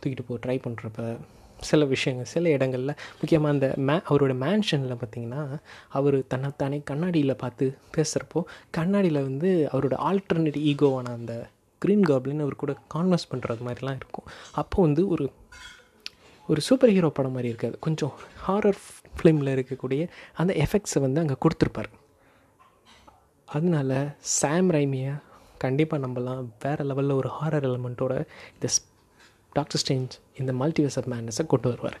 தூக்கிட்டு 0.00 0.26
போ 0.28 0.36
ட்ரை 0.44 0.56
பண்ணுறப்ப 0.66 1.00
சில 1.68 1.84
விஷயங்கள் 1.84 2.30
சில 2.32 2.48
இடங்களில் 2.48 2.98
முக்கியமாக 3.20 3.54
அந்த 3.54 3.66
மே 3.88 3.96
அவரோட 4.10 4.32
மேன்ஷனில் 4.44 5.00
பார்த்திங்கன்னா 5.00 5.42
அவர் 5.88 6.18
தன்னைத்தானே 6.26 6.78
கண்ணாடியில் 6.84 7.40
பார்த்து 7.42 7.66
பேசுகிறப்போ 7.96 8.42
கண்ணாடியில் 8.70 9.26
வந்து 9.28 9.68
அவரோட 9.72 9.96
ஆல்டர்னேட் 10.08 10.60
ஈகோவான 10.70 11.12
அந்த 11.18 11.34
க்ரீன் 11.82 12.06
காப்ளின் 12.08 12.42
அவர் 12.44 12.62
கூட 12.62 12.72
கான்வர்ஸ் 12.94 13.30
பண்ணுறது 13.30 13.62
மாதிரிலாம் 13.66 13.98
இருக்கும். 14.00 14.26
அப்போ 14.52 14.82
வந்து 14.82 15.08
ஒரு 15.08 15.26
ஒரு 16.48 16.60
சூப்பர் 16.60 16.90
ஹீரோ 16.90 17.08
படம் 17.08 17.32
மாதிரி 17.32 17.48
இருக்காது. 17.48 17.76
கொஞ்சம் 17.78 18.12
ஹாரர் 18.46 18.80
ஃபிலிமில் 19.16 19.54
இருக்கக்கூடிய 19.56 20.02
அந்த 20.34 20.52
எஃபெக்ட்ஸை 20.64 21.00
வந்து 21.00 21.20
அங்கே 21.22 21.36
கொடுத்துருப்பார். 21.44 21.90
அதனால 23.48 23.92
சாம் 24.38 24.70
ரைமியை 24.70 25.12
கண்டிப்பாக 25.58 26.06
நம்பலாம். 26.06 26.42
வேறு 26.64 26.84
லெவலில் 26.84 27.18
ஒரு 27.20 27.30
ஹாரர் 27.38 27.66
எலமெண்ட்டோட 27.70 28.14
இந்த 28.54 28.68
டாக்டர் 29.58 29.80
ஸ்டேஞ்ச் 29.82 30.14
இந்த 30.40 30.52
மல்டிவர்ஸ் 30.60 30.98
ஆஃப் 31.00 31.08
மேட்னஸை 31.12 31.44
கொண்டு 31.52 31.68
வருவார். 31.72 31.98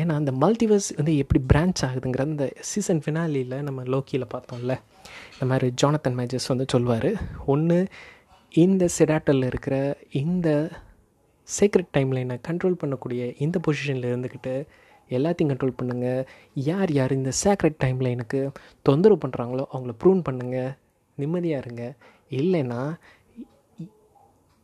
ஏன்னா 0.00 0.14
அந்த 0.20 0.32
மல்டிவர்ஸ் 0.42 0.88
வந்து 0.98 1.14
எப்படி 1.22 1.40
பிரான்ச் 1.52 1.82
ஆகுதுங்கிற 1.88 2.24
அந்த 2.28 2.46
சீசன் 2.70 3.02
ஃபினாலியில் 3.04 3.56
நம்ம 3.68 3.82
லோக்கியில் 3.94 4.32
பார்த்தோம்ல. 4.34 4.74
இந்த 5.32 5.46
மாதிரி 5.52 5.68
ஜானத்தன் 5.82 6.18
மேஜஸ் 6.20 6.50
வந்து 6.52 6.66
சொல்லுவார் 6.74 7.10
ஒன்று 7.54 7.78
இந்த 8.64 8.88
செடாட்டலில் 8.98 9.48
இருக்கிற 9.50 9.76
இந்த 10.22 10.48
சீக்ரெட் 11.48 11.92
டைம் 11.96 12.10
லைனை 12.16 12.36
கண்ட்ரோல் 12.48 12.80
பண்ணக்கூடிய 12.82 13.22
இந்த 13.44 13.56
பொசிஷனில் 13.66 14.10
இருந்துக்கிட்டு 14.10 14.54
எல்லாத்தையும் 15.16 15.50
கண்ட்ரோல் 15.50 15.78
பண்ணுங்கள் 15.80 16.20
யார் 16.68 16.90
யார் 16.98 17.12
இந்த 17.12 17.30
சேக்ரெட் 17.44 17.80
டைம் 17.84 17.98
லைனுக்கு 18.06 18.40
தொந்தரவு 18.88 19.20
பண்ணுறாங்களோ 19.24 19.64
அவங்கள 19.72 19.94
ப்ரூன் 20.02 20.22
பண்ணுங்கள் 20.28 20.70
நிம்மதியாக 21.18 21.62
இருங்க. 21.64 21.84
இல்லைன்னா 22.40 22.82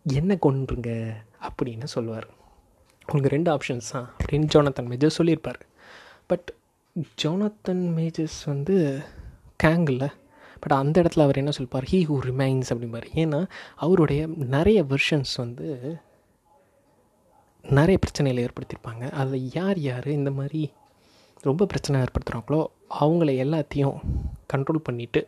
என்ன 0.05 0.39
கொண்டுருங்க 0.47 0.93
அப்படின்னு 1.47 1.89
சொல்லுவார். 1.97 2.27
உங்களுக்கு 3.07 3.35
ரெண்டு 3.37 3.51
ஆப்ஷன்ஸ் 3.55 3.91
தான் 3.95 4.09
அப்படின்னு 4.19 4.49
ஜோனத்தன் 4.55 4.89
மேஜர்ஸ் 4.93 5.19
சொல்லியிருப்பார். 5.21 5.61
பட் 6.31 6.49
ஜோனத்தன் 7.23 7.85
மேஜர்ஸ் 7.99 8.41
வந்து 8.53 8.77
கேங்கில் 9.65 10.09
பட் 10.63 10.75
அந்த 10.81 10.97
இடத்துல 11.03 11.25
அவர் 11.27 11.41
என்ன 11.41 11.53
சொல்லிப்பார் 11.57 11.87
ஹீ 11.91 11.99
ஹூ 12.09 12.17
ரிமைன்ஸ் 12.29 12.71
அப்படிம்பார். 12.73 13.07
ஏன்னா 13.23 13.41
அவருடைய 13.85 14.21
நிறைய 14.57 14.79
வெர்ஷன்ஸ் 14.93 15.35
வந்து 15.43 15.67
நிறைய 17.65 17.97
பிரச்சனைகளை 18.05 18.43
ஏற்படுத்தியிருப்பாங்க. 18.47 19.05
அதில் 19.21 19.49
யார் 19.59 19.79
யார் 19.89 20.09
இந்த 20.19 20.31
மாதிரி 20.39 20.63
ரொம்ப 21.49 21.67
பிரச்சனை 21.73 21.97
ஏற்படுத்துகிறாங்களோ 22.05 22.61
அவங்கள 23.03 23.31
எல்லாத்தையும் 23.45 23.99
கண்ட்ரோல் 24.53 24.87
பண்ணிவிட்டு 24.89 25.21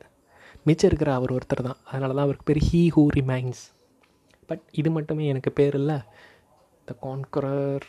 மிச்சம் 0.69 0.91
இருக்கிற 0.91 1.11
அவர் 1.19 1.35
ஒருத்தர் 1.37 1.67
தான். 1.69 1.81
அதனால 1.91 2.15
தான் 2.17 2.27
அவருக்கு 2.27 2.49
பேர் 2.51 2.63
ஹீ 2.69 2.81
ஹூ 2.97 3.03
ரிமைன்ஸ் 3.19 3.63
பட் 4.51 4.65
இது 4.81 4.91
மட்டுமே 4.97 5.25
எனக்கு 5.33 5.51
பேர் 5.59 5.77
இல்லை. 5.81 5.99
த 6.89 6.95
கான்கரர் 7.07 7.87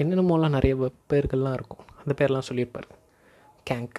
என்னென்னமோலாம் 0.00 0.56
நிறைய 0.56 0.74
பேர்கள்லாம் 1.12 1.56
இருக்கும். 1.58 1.84
அந்த 2.00 2.12
பேர்லாம் 2.18 2.48
சொல்லியிருப்பார். 2.48 2.88
கேங்க் 3.70 3.98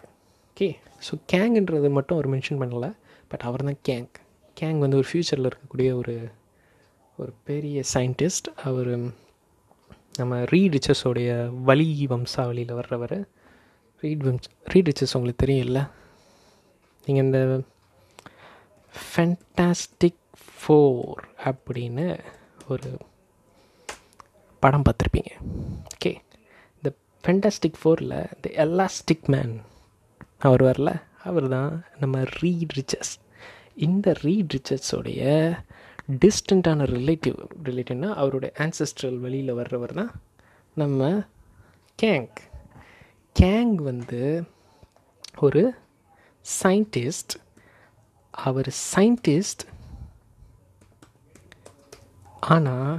ஓகே 0.50 0.68
ஸோ 1.06 1.14
கேங்குன்றது 1.32 1.90
மட்டும் 1.98 2.18
அவர் 2.18 2.32
மென்ஷன் 2.34 2.62
பண்ணலை. 2.62 2.90
பட் 3.32 3.46
அவர் 3.50 3.68
தான் 3.70 3.82
கேங்க் 3.90 4.16
கேங் 4.58 4.82
வந்து 4.84 5.00
ஒரு 5.02 5.08
ஃப்யூச்சரில் 5.12 5.48
இருக்கக்கூடிய 5.50 5.90
ஒரு 6.02 6.16
ஒரு 7.20 7.32
பெரிய 7.50 7.78
சயின்டிஸ்ட் 7.94 8.48
அவர் 8.70 8.92
நம்ம 10.20 10.34
ரீட் 10.52 10.76
ரிச்சர்ஸோடைய 10.76 11.30
வலி 11.70 11.90
வம்சாவளியில் 12.12 12.78
வர்றவர். 12.80 13.18
ரீட் 14.04 14.24
வம்ஸ் 14.28 14.50
ரீட் 14.72 14.90
ரிச்சர்ஸ் 14.90 15.16
உங்களுக்கு 15.18 15.44
தெரியும்ல? 15.46 15.82
நீங்கள் 17.08 17.26
இந்த 17.26 17.40
ஃபென்டாஸ்டிக் 18.94 20.22
ஃபோர் 20.58 21.24
அப்படின்னு 21.44 22.06
ஒரு 22.68 22.90
படம் 24.64 24.82
பார்த்துருப்பீங்க. 24.82 25.32
ஓகே 25.96 26.12
இந்த 26.84 26.90
ஃபென்டாஸ்டிக் 27.24 27.80
ஃபோரில் 27.82 28.16
இந்த 28.36 28.50
எலாஸ்டிக் 28.66 29.28
மேன் 29.28 29.54
அவர் 30.40 30.64
வரல 30.64 30.92
அவர் 31.24 31.48
தான் 31.48 31.72
நம்ம 32.00 32.24
ரீட் 32.42 32.74
ரிச்சர்ஸ் 32.74 33.14
இந்த 33.76 34.14
ரீட் 34.22 34.54
ரிச்சர்ஸோடைய 34.54 35.24
டிஸ்டண்ட்டான 36.24 36.86
ரிலேட்டிவ் 36.92 37.38
ரிலேட்டிவ்னா 37.64 38.10
அவருடைய 38.16 38.52
ஆன்சஸ்ட்ரல் 38.58 39.18
வழியில் 39.20 39.54
வர்றவர் 39.54 39.94
தான் 39.94 40.12
நம்ம 40.78 41.02
கேங் 42.00 42.30
கேங் 43.36 43.76
வந்து 43.82 44.22
ஒரு 45.38 45.64
சயின்டிஸ்ட் 46.46 47.34
அவர் 48.34 48.70
சயின்டிஸ்ட் 48.96 49.64
ஆனால் 52.48 52.96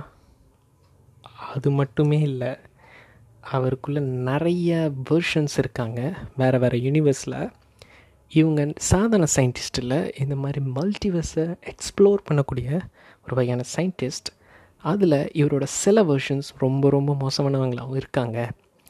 அது 1.50 1.70
மட்டுமே 1.70 2.18
இல்லை. 2.20 2.52
அவருக்குள்ளே 3.50 4.00
நிறைய 4.00 4.70
வேர்ஷன்ஸ் 5.10 5.56
இருக்காங்க. 5.58 6.00
வேறு 6.36 6.58
வேறு 6.58 6.78
யூனிவர்ஸில் 6.78 7.38
இவங்க 8.32 8.60
சாதாரண 8.76 9.26
சயின்டிஸ்ட்டில் 9.36 9.96
இந்த 10.18 10.34
மாதிரி 10.36 10.60
மல்டிவர்ஸை 10.76 11.44
எக்ஸ்ப்ளோர் 11.72 12.26
பண்ணக்கூடிய 12.28 12.68
ஒரு 13.24 13.34
வகையான 13.34 13.62
சயின்டிஸ்ட் 13.76 14.30
அதில் 14.84 15.18
இவரோட 15.32 15.64
சில 15.82 16.02
வேர்ஷன்ஸ் 16.02 16.48
ரொம்ப 16.58 16.90
ரொம்ப 16.90 17.14
மோசமானவங்களாகவும் 17.14 17.96
இருக்காங்க 17.96 18.38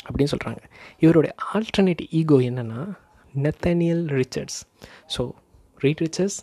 அப்படின்னு 0.06 0.32
சொல்கிறாங்க 0.32 0.62
இவருடைய 0.98 1.34
ஆல்டர்னேட் 1.54 2.02
ஈகோ 2.10 2.38
என்னென்னா 2.48 2.82
Nathaniel 3.34 4.04
Richards 4.18 4.58
so 5.16 5.22
Reed 5.78 5.98
Richards 5.98 6.38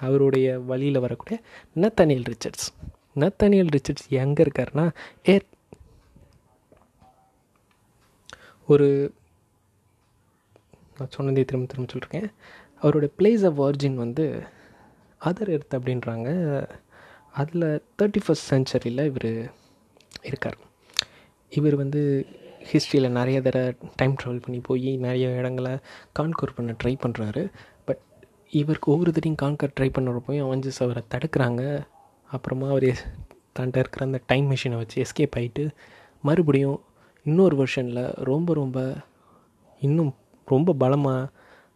அவருடைய 0.00 0.58
வழியில் 0.60 0.98
வரக்கூடிய 0.98 1.36
நெத்தனியல் 1.76 2.28
ரிச்சர்ட்ஸ் 2.32 2.66
நத்தனியல் 3.20 3.72
ரிச்சர்ட்ஸ் 3.76 4.08
எங்கே 4.08 4.42
இருக்காருன்னா 4.42 4.86
ஏர் 5.32 5.46
ஒரு 8.66 8.88
நான் 10.98 11.12
சொன்னதே 11.16 11.44
திரும்ப 11.44 11.66
திரும்ப 11.72 11.92
சொல்லியிருக்கேன் 11.92 12.28
அவருடைய 12.80 13.14
பிளேஸ் 13.18 13.44
ஆஃப் 13.46 13.60
ஒரிஜின் 13.62 13.94
வந்து 13.94 14.24
அதர் 15.20 15.52
எர்த் 15.56 15.76
அப்படின்றாங்க. 15.76 16.28
அதில் 17.32 17.66
தேர்ட்டி 17.98 18.20
ஃபஸ்ட் 18.26 18.48
சென்ச்சுரியில் 18.50 19.04
இவர் 19.04 19.52
இருக்கார். 20.22 20.58
இவர் 21.48 21.76
வந்து 21.76 22.26
ஹிஸ்ட்ரியில் 22.72 23.16
நிறைய 23.18 23.38
தடவை 23.42 23.76
டைம் 23.96 24.16
ட்ராவல் 24.22 24.42
பண்ணி 24.42 24.60
போய் 24.60 24.96
நிறைய 24.96 25.28
இடங்களை 25.40 25.72
கான்கோர் 26.18 26.54
பண்ண 26.54 26.76
ட்ரை 26.84 26.94
பண்ணுறாரு 27.04 27.42
பட் 27.84 28.02
இவருக்கு 28.60 28.92
ஒவ்வொரு 28.92 29.12
தடையும் 29.12 29.40
கான்கர் 29.42 29.76
ட்ரை 29.80 29.90
பண்ணுறப்போயும் 29.96 30.46
அவஞ்சஸ் 30.46 30.82
அவரை 30.84 31.02
தடுக்கிறாங்க. 31.14 31.62
அப்புறமா 32.30 32.68
அவர் 32.68 32.90
தன்ட்ட 33.58 33.78
இருக்கிற 33.78 34.04
அந்த 34.04 34.20
டைம் 34.26 34.50
மிஷினை 34.50 34.76
வச்சு 34.76 35.02
எஸ்கேப் 35.02 35.36
ஆகிட்டு 35.36 35.70
மறுபடியும் 36.22 36.80
இன்னொரு 37.24 37.56
வெர்ஷனில் 37.56 38.14
ரொம்ப 38.16 38.54
ரொம்ப 38.54 38.96
இன்னும் 39.80 40.14
ரொம்ப 40.44 40.72
பலமாக 40.72 41.28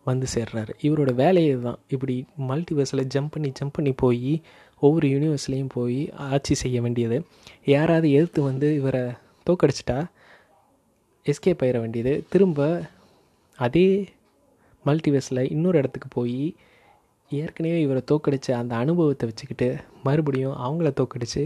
வந்து 0.05 0.27
சேர்றாரு. 0.35 0.71
இவரோட 0.83 1.15
வேலையே 1.15 1.59
தான் 1.59 1.79
இப்படி 1.89 2.25
மல்டிவர்ஸில் 2.39 3.09
ஜம்ப் 3.15 3.31
பண்ணி 3.31 3.53
ஜம்ப் 3.61 3.73
பண்ணி 3.73 3.93
போய் 3.93 4.43
ஒவ்வொரு 4.79 5.09
யூனிவர்ஸ்லேயும் 5.09 5.69
போய் 5.69 6.13
ஆட்சி 6.13 6.55
செய்ய 6.55 6.81
வேண்டியது. 6.81 7.25
யாராவது 7.65 8.11
எதிர்த்து 8.11 8.43
வந்து 8.43 8.75
இவரை 8.75 9.03
தோக்கடிச்சிட்டா 9.47 10.05
எஸ்கேப் 11.27 11.63
ஆயிட 11.65 11.79
வேண்டியது. 11.79 12.25
திரும்ப 12.29 12.89
அதே 13.57 14.09
மல்டிவர்ஸில் 14.87 15.51
இன்னொரு 15.51 15.79
இடத்துக்கு 15.79 16.09
போய் 16.09 16.57
ஏற்கனவே 17.31 17.81
இவரை 17.81 18.03
தோக்கடித்த 18.11 18.53
அந்த 18.53 18.77
அனுபவத்தை 18.77 19.29
வச்சுக்கிட்டு 19.29 19.77
மறுபடியும் 20.03 20.55
அவங்கள 20.67 20.91
தோக்கடித்து 21.01 21.43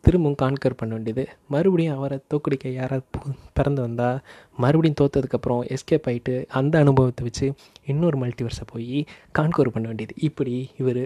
திரும்பவும் 0.00 0.38
கான்கர் 0.42 0.76
பண்ண 0.76 0.94
வேண்டியது. 0.94 1.28
மறுபடியும் 1.48 1.96
அவரை 1.96 2.18
தோக்கடிக்க 2.34 2.68
யாராவது 2.68 3.04
பிறந்து 3.52 3.80
வந்தால் 3.82 4.18
மறுபடியும் 4.56 4.98
தோற்றதுக்கப்புறம் 5.00 5.62
எஸ்கேப் 5.74 6.08
ஆகிட்டு 6.10 6.34
அந்த 6.48 6.78
அனுபவத்தை 6.78 7.24
வச்சு 7.24 7.54
இன்னொரு 7.86 8.18
மல்டிவர்ஸை 8.18 8.66
போய் 8.66 9.04
கான்கோர் 9.38 9.68
பண்ண 9.68 9.86
வேண்டியது. 9.86 10.14
இப்படி 10.18 10.70
இவர் 10.78 11.02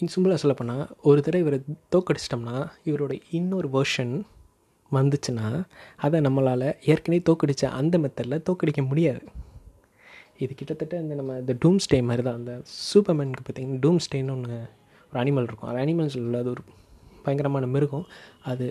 சிம்பிளாக 0.00 0.34
சொல்லப்போனால் 0.34 0.86
ஒரு 1.02 1.22
தடவை 1.22 1.46
இவரை 1.46 1.60
தோக்கடிச்சிட்டோம்னா 1.94 2.66
இவரோட 2.84 3.20
இன்னொரு 3.30 3.68
வேர்ஷன் 3.68 4.22
வந்துச்சுன்னா 4.92 5.64
அதை 5.96 6.20
நம்மளால் 6.20 6.68
ஏற்கனவே 6.80 7.22
தோக்கடித்த 7.30 7.64
அந்த 7.80 7.98
மெத்தடில் 7.98 8.44
தோக்கடிக்க 8.50 8.88
முடியாது. 8.88 9.22
இது 10.44 10.52
கிட்டத்தட்ட 10.58 10.94
இந்த 11.04 11.14
நம்ம 11.20 11.36
இந்த 11.42 11.54
டூம் 11.62 11.78
ஸ்டே 11.84 11.98
மாதிரி 12.08 12.22
தான். 12.26 12.38
அந்த 12.40 12.52
சூப்பர்மேனுக்கு 12.90 13.44
பார்த்திங்கன்னா 13.46 13.80
டூம் 13.84 14.00
ஸ்டேன்னு 14.04 14.34
ஒன்று 14.36 14.58
ஒரு 15.10 15.18
அனிமல் 15.22 15.46
இருக்கும். 15.48 15.70
அது 15.70 15.78
அனிமல்ஸ் 15.84 16.16
இல்லை 16.20 16.40
அது 16.42 16.50
ஒரு 16.54 16.62
பயங்கரமான 17.24 17.66
மிருகம். 17.74 18.06
அது 18.52 18.66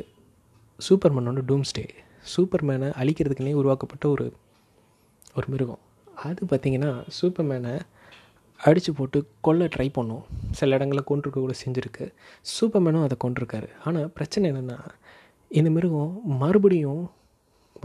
சூப்பர்மேனோட 0.79 1.41
டூம் 1.49 1.65
ஸ்டே 1.71 1.85
சூப்பர்மேனை 2.33 2.87
அழிக்கிறதுக்குனே 3.01 3.53
உருவாக்கப்பட்ட 3.61 4.05
ஒரு 4.15 4.25
ஒரு 5.37 5.47
மிருகம். 5.53 5.81
அது 6.27 6.41
பார்த்திங்கன்னா 6.51 6.91
சூப்பர்மேனை 7.17 7.73
அடித்து 8.59 8.91
போட்டு 8.99 9.17
கொல்ல 9.45 9.63
ட்ரை 9.73 9.87
பண்ணும். 9.97 10.23
சில 10.59 10.77
இடங்களில் 10.77 11.09
கொண்டிருக்க 11.09 11.39
கூட 11.43 11.53
செஞ்சுருக்கு. 11.63 12.05
சூப்பர்மேனும் 12.53 13.05
அதை 13.07 13.17
கொண்டிருக்காரு 13.23 13.67
ஆனால் 13.87 14.07
பிரச்சனை 14.17 14.45
என்னென்னா 14.51 14.77
இந்த 15.59 15.69
மிருகம் 15.75 16.13
மறுபடியும் 16.43 17.03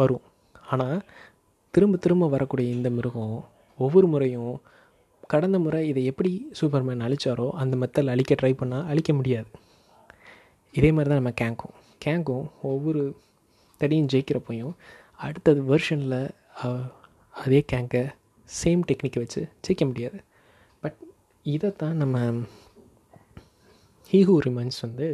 வரும். 0.00 0.24
ஆனால் 0.72 0.98
திரும்ப 1.74 1.98
திரும்ப 2.04 2.28
வரக்கூடிய 2.34 2.68
இந்த 2.76 2.88
மிருகம் 2.96 3.36
ஒவ்வொரு 3.78 4.06
முறையும் 4.06 4.54
கடந்த 5.32 5.58
முறை 5.58 5.80
இதை 5.88 6.02
எப்படி 6.04 6.30
சூப்பர்மேன் 6.60 7.04
அழித்தாரோ 7.06 7.46
அந்த 7.62 7.74
மெத்தடில் 7.82 8.12
அழிக்க 8.14 8.34
ட்ரை 8.40 8.52
பண்ணால் 8.60 8.88
அழிக்க 8.92 9.12
முடியாது. 9.12 9.50
இதே 10.74 10.90
மாதிரி 10.96 11.10
தான் 11.12 11.20
நம்ம 11.20 11.34
கேங்கும் 11.40 11.76
கேங்கும் 12.04 12.46
ஒவ்வொரு 12.72 13.02
தடியும் 13.80 14.10
ஜெயிக்கிறப்பையும் 14.12 14.74
அடுத்தது 15.26 15.60
வெர்ஷனில் 15.72 16.20
அதே 17.34 17.60
கேங்கை 17.72 18.02
சேம் 18.62 18.82
டெக்னிக்கை 18.90 19.20
வச்சு 19.24 19.42
ஜெயிக்க 19.66 19.84
முடியாது. 19.90 20.18
பட் 20.82 20.98
இதை 21.42 21.70
தான் 21.82 21.96
நம்ம 21.96 22.18
ஹீஹூ 24.10 24.34
ரிமன்ஸ் 24.46 24.80
வந்து 24.80 25.08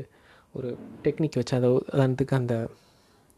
ஒரு 0.52 0.68
டெக்னிக் 1.02 1.38
வச்சு 1.40 1.56
அதை 1.56 1.68
அதுக்கு 2.04 2.36
அந்த 2.36 2.54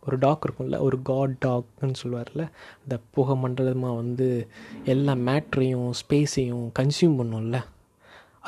ஒரு 0.07 0.19
டாக் 0.19 0.45
இருக்கும்ல 0.47 0.79
ஒரு 0.79 1.03
காட் 1.03 1.35
டாக்னு 1.47 1.95
சொல்லுவார்ல 2.03 2.49
அந்த 2.83 2.99
புகை 3.11 3.37
மண்டலமாக 3.37 3.95
வந்து 3.95 4.49
எல்லா 4.85 5.13
மேட்ரையும் 5.13 5.91
ஸ்பேஸையும் 6.01 6.71
கன்சியூம் 6.79 7.19
பண்ணும்ல. 7.21 7.65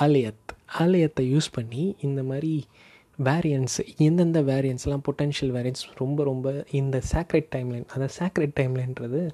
ஆலயத் 0.00 0.48
ஆலயத்தை 0.66 1.34
யூஸ் 1.34 1.52
பண்ணி 1.52 1.96
இந்த 2.00 2.22
மாதிரி 2.22 2.64
வேரியன்ஸ் 3.24 3.76
எந்தெந்த 3.96 4.42
வேரியன்ஸ்லாம் 4.42 5.00
பொட்டென்ஷியல் 5.08 5.52
வேரியன்ஸ் 5.56 5.84
ரொம்ப 5.94 6.24
ரொம்ப 6.24 6.64
இந்த 6.70 7.02
சேக்ரெட் 7.12 7.48
டைம்லைன் 7.56 7.86
அதாவது 7.86 8.14
சேக்ரெட் 8.18 8.56
டைம்லைன்றது 8.60 9.30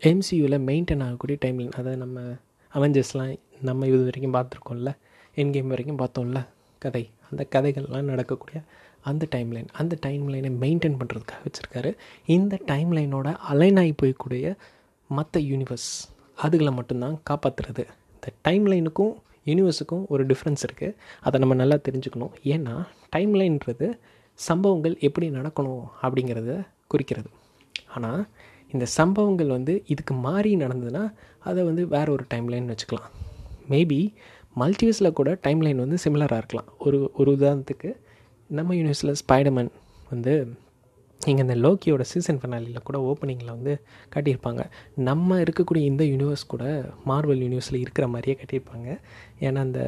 எம்சியூவில் 0.00 0.60
மெயின்டைன் 0.68 1.02
ஆகக்கூடிய 1.02 1.38
டைம்லைன் 1.44 1.72
அதை 1.72 1.96
நம்ம 1.96 2.20
அவெஞ்சர்ஸ்லாம் 2.74 3.38
நம்ம 3.60 3.86
இது 3.86 4.10
வரைக்கும் 4.10 4.34
பார்த்துருக்கோம்ல 4.34 4.96
என் 5.34 5.52
கேம் 5.52 5.66
வரைக்கும் 5.66 5.98
பார்த்தோம்ல 5.98 6.46
கதை. 6.78 7.10
அந்த 7.30 7.46
கதைகள்லாம் 7.50 8.02
நடக்கக்கூடிய 8.02 8.60
அந்த 9.00 9.26
டைம்லைன் 9.34 9.68
அந்த 9.72 9.96
டைம் 10.00 10.24
லைனை 10.32 10.50
மெயின்டைன் 10.62 10.98
பண்ணுறதுக்காக 11.00 11.40
வச்சுருக்காரு. 11.46 11.90
இந்த 12.24 12.58
டைம்லைனோட 12.66 13.36
அலைன் 13.52 13.76
ஆகி 13.76 13.94
போய்க்கூடிய 14.02 14.54
மற்ற 15.06 15.40
யூனிவர்ஸ் 15.40 15.90
அதுகளை 16.42 16.72
மட்டும்தான் 16.72 17.16
காப்பாற்றுறது 17.30 17.84
இந்த 18.16 18.28
டைம்லைனுக்கும் 18.48 19.14
யூனிவர்ஸுக்கும் 19.46 20.04
ஒரு 20.08 20.26
டிஃப்ரென்ஸ் 20.26 20.64
இருக்குது 20.66 20.96
அதை 21.20 21.40
நம்ம 21.40 21.54
நல்லா 21.54 21.76
தெரிஞ்சுக்கணும். 21.88 22.32
ஏன்னா 22.54 22.74
டைம்லைன்றது 23.16 23.86
சம்பவங்கள் 24.34 24.96
எப்படி 25.06 25.30
நடக்கணும் 25.30 25.84
அப்படிங்கிறத 26.02 26.66
குறிக்கிறது. 26.86 27.30
ஆனால் 27.94 28.26
இந்த 28.72 28.86
சம்பவங்கள் 28.86 29.46
வந்து 29.46 29.82
இதுக்கு 29.86 30.14
மாறி 30.14 30.56
நடந்ததுன்னா 30.56 31.12
அதை 31.38 31.64
வந்து 31.64 31.88
வேறு 31.88 32.12
ஒரு 32.12 32.24
டைம் 32.28 32.48
லைன் 32.48 32.68
வச்சுக்கலாம். 32.72 33.08
மேபி 33.70 34.14
மல்டிவர்ஸில் 34.60 35.12
கூட 35.12 35.38
டைம்லைன் 35.46 35.82
வந்து 35.84 35.98
சிமிலராக 36.04 36.40
இருக்கலாம். 36.42 36.68
ஒரு 36.78 37.10
ஒரு 37.14 37.30
உதாரணத்துக்கு 37.36 37.90
நம்ம 38.56 38.74
யூனிவர்ஸில் 38.74 39.18
ஸ்பைடர்மேன் 39.22 39.70
வந்து 40.10 40.32
இங்கே 41.20 41.42
இந்த 41.42 41.54
லோக்கியோட 41.54 42.00
சீசன் 42.00 42.38
ஃபெனாலியில் 42.42 42.86
கூட 42.88 42.98
ஓப்பனிங்கில் 43.08 43.54
வந்து 43.56 43.72
காட்டியிருப்பாங்க. 44.14 44.62
நம்ம 45.08 45.38
இருக்கக்கூடிய 45.44 45.82
இந்த 45.92 46.04
யூனிவர்ஸ் 46.04 46.44
கூட 46.46 46.64
மார்வல் 47.06 47.42
யூனிவர்ஸில் 47.44 47.82
இருக்கிற 47.84 48.06
மாதிரியே 48.08 48.36
கட்டியிருப்பாங்க. 48.40 48.88
ஏன்னா 49.40 49.60
அந்த 49.68 49.80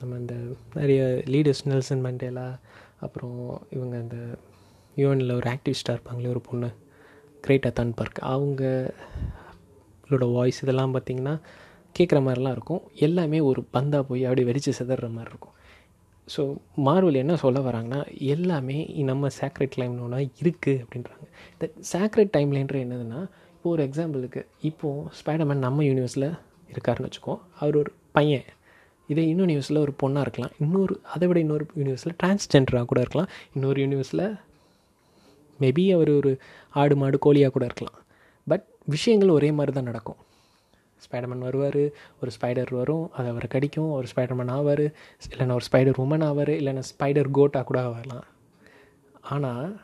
நம்ம 0.00 0.16
இந்த 0.22 0.34
நிறைய 0.74 1.02
லீடர்ஸ் 1.34 1.62
நெல்சன் 1.64 2.04
மண்டேலா 2.06 2.46
அப்புறம் 3.06 3.38
இவங்க 3.70 3.94
இந்த 4.04 4.18
யூஎனில் 4.96 5.36
ஒரு 5.36 5.48
ஆக்டிவிஸ்டாக 5.54 5.96
இருப்பாங்களே 5.96 6.32
ஒரு 6.34 6.40
பொண்ணு 6.40 6.70
கிரேட்டா 7.46 7.72
தன்பர்க் 7.72 8.20
அவங்களோட 8.34 10.24
வாய்ஸ் 10.32 10.62
இதெல்லாம் 10.62 10.94
பார்த்திங்கன்னா 10.94 11.34
கேட்குற 11.98 12.18
மாதிரிலாம் 12.26 12.56
இருக்கும். 12.58 12.82
எல்லாமே 12.94 13.40
ஒரு 13.40 13.60
பந்தாக 13.72 14.02
போய் 14.08 14.24
அப்படியே 14.24 14.46
வெடித்து 14.46 14.72
சிதற 14.78 15.10
மாதிரி 15.10 15.30
இருக்கும். 15.34 15.54
ஸோ 16.34 16.42
மார்வல் 16.86 17.20
என்ன 17.22 17.34
சொல்ல 17.42 17.58
வராங்கன்னா 17.66 18.00
எல்லாமே 18.34 18.78
நம்ம 19.10 19.28
சேக்ரெட் 19.40 19.76
ஒன்றா 20.06 20.18
இருக்குது 20.42 20.80
அப்படின்றாங்க. 20.82 21.26
இந்த 21.54 21.66
சேக்ரெட் 21.92 22.32
டைம்லைன்ற 22.36 22.76
என்னதுன்னா 22.86 23.20
இப்போ 23.54 23.68
ஒரு 23.74 23.82
எக்ஸாம்பிளுக்கு 23.88 24.40
இப்போது 24.70 25.08
ஸ்பைடர்மேன் 25.18 25.64
நம்ம 25.66 25.84
யூனிவர்ஸில் 25.90 26.28
இருக்காருன்னு 26.72 27.08
வச்சுக்கோ 27.08 27.34
அவர் 27.60 27.76
ஒரு 27.82 27.90
பையன். 28.18 28.46
இதே 29.08 29.24
இன்னொரு 29.32 29.50
யூனிவர்ஸில் 29.52 29.82
ஒரு 29.84 29.92
பொண்ணாக 30.02 30.24
இருக்கலாம். 30.26 30.52
இன்னொரு 30.64 30.94
அதை 31.14 31.26
விட 31.28 31.38
இன்னொரு 31.44 31.64
யூனிவர்ஸில் 31.80 32.16
டிரான்ஸ்ஜெண்டராக 32.22 32.86
கூட 32.92 33.00
இருக்கலாம். 33.04 33.30
இன்னொரு 33.56 33.78
யூனிவர்ஸில் 33.84 34.26
மேபி 35.60 35.84
அவர் 35.96 36.10
ஒரு 36.20 36.32
ஆடு 36.82 36.96
மாடு 37.02 37.18
கோழியாக 37.26 37.52
கூட 37.56 37.64
இருக்கலாம். 37.70 37.98
பட் 38.46 38.64
விஷயங்கள் 38.94 39.36
ஒரே 39.38 39.50
மாதிரி 39.58 39.74
தான் 39.76 39.88
நடக்கும். 39.90 40.20
ஸ்பைடர்மேன் 41.04 41.44
வருவார் 41.48 41.82
ஒரு 42.20 42.30
ஸ்பைடர் 42.36 42.74
வரும் 42.74 43.12
அது 43.12 43.28
அவரை 43.28 43.48
கடிக்கும் 43.48 43.90
ஒரு 43.90 44.06
ஸ்பைடர்மேன் 44.16 44.52
ஆவார் 44.56 44.84
இல்லைன்னா 45.26 45.52
ஒரு 45.52 45.66
ஸ்பைடர் 45.72 46.00
உமன் 46.04 46.26
ஆவார் 46.28 46.52
இல்லைன்னா 46.60 46.82
ஸ்பைடர் 46.92 47.30
கோட்டாக 47.30 47.64
கூட 47.64 47.80
ஆகலாம் 47.82 48.26
ஆனால் 49.20 49.80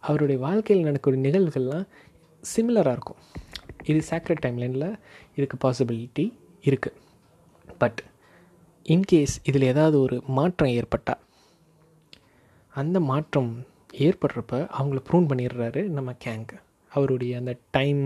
அவருடைய 0.00 0.40
வாழ்க்கையில் 0.40 0.84
நடக்கக்கூடிய 0.84 1.20
நிகழ்வுகள்லாம் 1.26 1.86
சிமிலராக 2.56 2.92
இருக்கும். 2.92 3.22
இது 3.84 4.00
சேக்ரெட் 4.10 4.42
டைம்லைனில் 4.46 4.98
இதுக்கு 5.34 5.56
பாசிபிலிட்டி 5.64 6.32
இருக்குது 6.64 6.98
பட் 7.78 8.00
இன்கேஸ் 8.86 9.34
இதில் 9.42 9.62
ஏதாவது 9.62 10.00
ஒரு 10.00 10.22
மாற்றம் 10.26 10.68
ஏற்பட்டால் 10.68 11.22
அந்த 12.74 13.00
மாற்றம் 13.00 13.66
ஏற்படுறப்ப 13.98 14.54
அவங்கள 14.78 15.00
ப்ரூன் 15.10 15.28
பண்ணிடுறாரு 15.28 15.82
நம்ம 15.88 16.14
கேங்கு 16.24 16.56
அவருடைய 16.96 17.32
அந்த 17.38 17.52
டைம் 17.70 18.02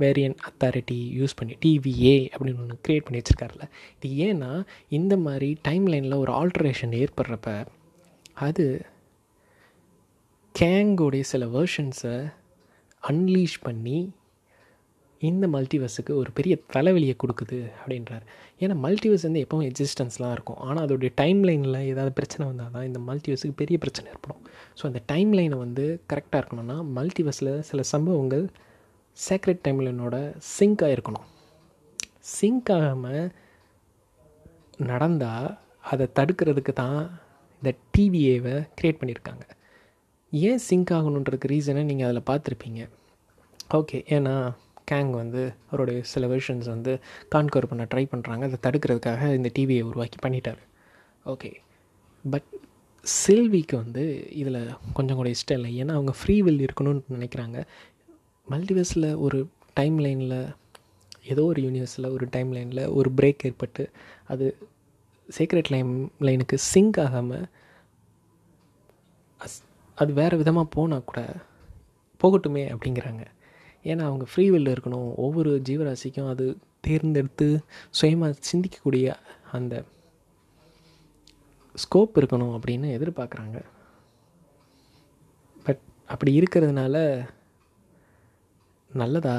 வேரியன் 0.00 0.36
அத்தாரிட்டி 0.48 0.98
யூஸ் 1.16 1.36
பண்ணி 1.36 1.54
டிவிஏ 1.64 2.16
அப்படின்னு 2.32 2.62
ஒன்று 2.62 2.82
க்ரியேட் 2.86 3.06
பண்ணி 3.06 3.20
வச்சுருக்காருல 3.20 3.66
இது 3.98 4.10
ஏன்னா 4.26 4.50
இந்த 4.90 5.16
மாதிரி 5.18 5.50
டைம் 5.62 5.86
லைனில் 5.86 6.20
ஒரு 6.20 6.32
ஆல்ட்ரேஷன் 6.40 6.94
ஏற்படுறப்ப 7.00 7.54
அது 8.40 8.66
கேங்கோடைய 10.54 11.24
சில 11.26 11.44
வேர்ஷன்ஸை 11.54 12.16
அன்லீஷ் 13.02 13.56
பண்ணி 13.62 13.98
இந்த 15.28 15.44
மல்டிவர்ஸுக்கு 15.54 16.12
ஒரு 16.20 16.30
பெரிய 16.38 16.54
தலைவலியை 16.74 17.14
கொடுக்குது 17.22 17.58
அப்படின்றார். 17.80 18.24
ஏன்னா 18.62 18.74
மல்டிவர்ஸ் 18.84 19.26
வந்து 19.28 19.42
எப்போவும் 19.44 19.66
எக்ஸிஸ்டன்ஸ்லாம் 19.70 20.34
இருக்கும். 20.36 20.58
ஆனால் 20.66 20.82
அதோடைய 20.86 21.10
டைம் 21.20 21.40
லைனில் 21.48 21.80
ஏதாவது 21.92 22.12
பிரச்சனை 22.18 22.44
வந்தால் 22.50 22.72
தான் 22.76 22.86
இந்த 22.88 23.00
மல்டிவர்ஸுக்கு 23.08 23.56
பெரிய 23.62 23.78
பிரச்சனை 23.84 24.06
ஏற்படும். 24.14 24.40
ஸோ 24.78 24.84
அந்த 24.90 25.00
டைம் 25.12 25.32
லைனை 25.38 25.58
வந்து 25.64 25.84
கரெக்டாக 26.12 26.40
இருக்கணும்னா 26.42 26.78
மல்டிவர்ஸில் 26.98 27.52
சில 27.70 27.82
சம்பவங்கள் 27.94 28.44
சேக்ரெட் 29.16 29.64
டைம் 29.66 29.82
லைனோட 29.86 30.16
சிங்காக 30.54 30.94
இருக்கணும் 30.96 31.26
சிங்க் 32.36 32.70
ஆகாமல் 32.76 33.24
நடந்தால் 34.90 35.48
அதை 35.92 36.06
தடுக்கிறதுக்கு 36.18 36.72
தான் 36.82 37.00
இந்த 37.58 37.70
டிவிஏவை 37.94 38.54
க்ரியேட் 38.78 39.00
பண்ணியிருக்காங்க. 39.00 39.44
ஏன் 40.32 40.62
சிங்க் 40.68 40.92
ஆகணுன்றதுக்கு 40.96 41.50
ரீசனை 41.52 41.82
நீங்கள் 41.90 42.08
அதில் 42.08 42.28
பார்த்துருப்பீங்க? 42.30 42.82
ஓகே 43.78 43.98
ஏன்னா 44.16 44.34
கேங் 44.90 45.12
வந்து 45.22 45.42
அவருடைய 45.70 45.98
சில 46.12 46.26
வெர்ஷன்ஸ் 46.32 46.68
வந்து 46.74 46.92
கான்கவர் 47.34 47.70
பண்ண 47.70 47.84
ட்ரை 47.92 48.04
பண்ணுறாங்க 48.12 48.42
அதை 48.48 48.58
தடுக்கிறதுக்காக 48.66 49.30
இந்த 49.38 49.50
டிவியை 49.58 49.82
உருவாக்கி 49.90 50.18
பண்ணிட்டார். 50.26 50.60
ஓகே 51.32 51.50
பட் 52.24 52.48
செல்விக்கு 53.06 53.76
வந்து 53.76 54.02
இதில் 54.40 54.60
கொஞ்சம் 54.96 55.18
கூட 55.20 55.30
இஷ்டம் 55.36 55.58
இல்லை. 55.58 55.70
ஏன்னா 55.82 55.94
அவங்க 55.98 56.12
ஃப்ரீ 56.18 56.36
வில் 56.46 56.62
இருக்கணும்னு 56.66 57.16
நினைக்கிறாங்க. 57.16 57.58
மல்டிவர்ஸில் 58.48 59.08
ஒரு 59.26 59.38
டைம் 59.78 59.96
லைனில் 60.04 60.38
ஏதோ 61.32 61.42
ஒரு 61.50 61.60
யூனிவர்ஸில் 61.62 62.12
ஒரு 62.14 62.26
டைம் 62.30 62.50
லைனில் 62.56 62.82
ஒரு 62.98 63.10
பிரேக் 63.18 63.44
ஏற்பட்டு 63.48 63.84
அது 64.32 64.46
சீக்ரெட் 65.28 65.70
லைன் 65.74 65.92
லைனுக்கு 66.26 66.56
சிங்க் 66.72 66.98
ஆகாமல் 67.04 67.46
அது 69.98 70.12
வேறு 70.18 70.40
விதமாக 70.40 70.72
போனால் 70.76 71.08
கூட 71.10 71.20
போகட்டுமே 72.22 72.64
அப்படிங்கிறாங்க. 72.74 73.24
ஏன்னா 73.84 74.04
அவங்க 74.10 74.24
ஃப்ரீ 74.30 74.50
வில் 74.50 74.72
இருக்கணும். 74.74 75.14
ஒவ்வொரு 75.16 75.50
ஜீவராசிக்கும் 75.68 76.28
அது 76.28 76.46
தேர்ந்தெடுத்து 76.80 77.48
சுயமாக 77.90 78.34
சிந்திக்கக்கூடிய 78.50 79.14
அந்த 79.52 79.74
ஸ்கோப் 81.74 82.18
இருக்கணும் 82.20 82.54
அப்படின்னு 82.56 82.88
எதிர்பார்க்குறாங்க. 82.96 83.58
பட் 85.64 85.80
அப்படி 86.06 86.38
இருக்கிறதுனால 86.40 86.96
நல்லதா 88.90 89.36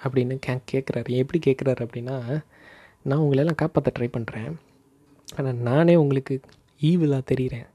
அப்படின்னு 0.00 0.34
கே 0.38 0.54
கேட்குறாரு 0.72 1.10
எப்படி 1.22 1.38
கேட்குறாரு 1.46 1.80
அப்படின்னா 1.86 2.44
நான் 3.02 3.18
உங்களெல்லாம் 3.18 3.60
காப்பாற்ற 3.62 3.90
ட்ரை 3.98 4.08
பண்ணுறேன் 4.16 4.52
ஆனால் 5.36 5.60
நானே 5.68 5.96
உங்களுக்கு 5.96 6.40
ஈவிலாக 6.80 7.28
தெரிகிறேன் 7.30 7.68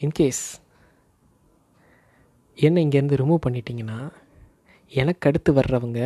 இன்கேஸ் 0.00 0.44
என்னை 2.58 2.86
இங்கேருந்து 2.86 3.20
ரிமூவ் 3.22 3.44
பண்ணிட்டீங்கன்னா 3.46 3.98
எனக்கு 4.92 5.28
அடுத்து 5.28 5.52
வர்றவங்க 5.52 6.00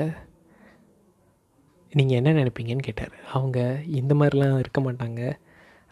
நீங்கள் 1.92 2.16
என்ன 2.16 2.30
நினைப்பீங்கன்னு 2.32 2.82
கேட்டார். 2.82 3.14
அவங்க 3.32 3.80
இந்த 3.86 4.14
மாதிரிலாம் 4.14 4.58
இருக்க 4.58 4.80
மாட்டாங்க 4.80 5.20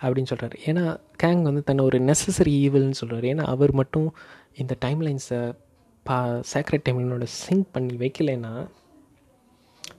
அப்படின்னு 0.01 0.31
சொல்கிறார் 0.33 0.57
ஏன்னா 0.67 0.85
கேங் 1.23 1.43
வந்து 1.43 1.63
தன்னை 1.63 1.85
ஒரு 1.85 1.99
நெசசரி 2.01 2.55
ஈவல்னு 2.67 2.99
சொல்கிறார் 3.01 3.27
ஏன்னா 3.33 3.45
அவர் 3.55 3.73
மட்டும் 3.73 4.15
இந்த 4.55 4.77
டைம்லைன்ஸை 4.85 5.55
பா 6.03 6.41
சேக்ரெட் 6.53 6.87
டைம்லைனோட 6.89 7.23
சிங்க் 7.23 7.67
பண்ணி 7.73 7.95
வைக்கலைன்னா 7.97 8.69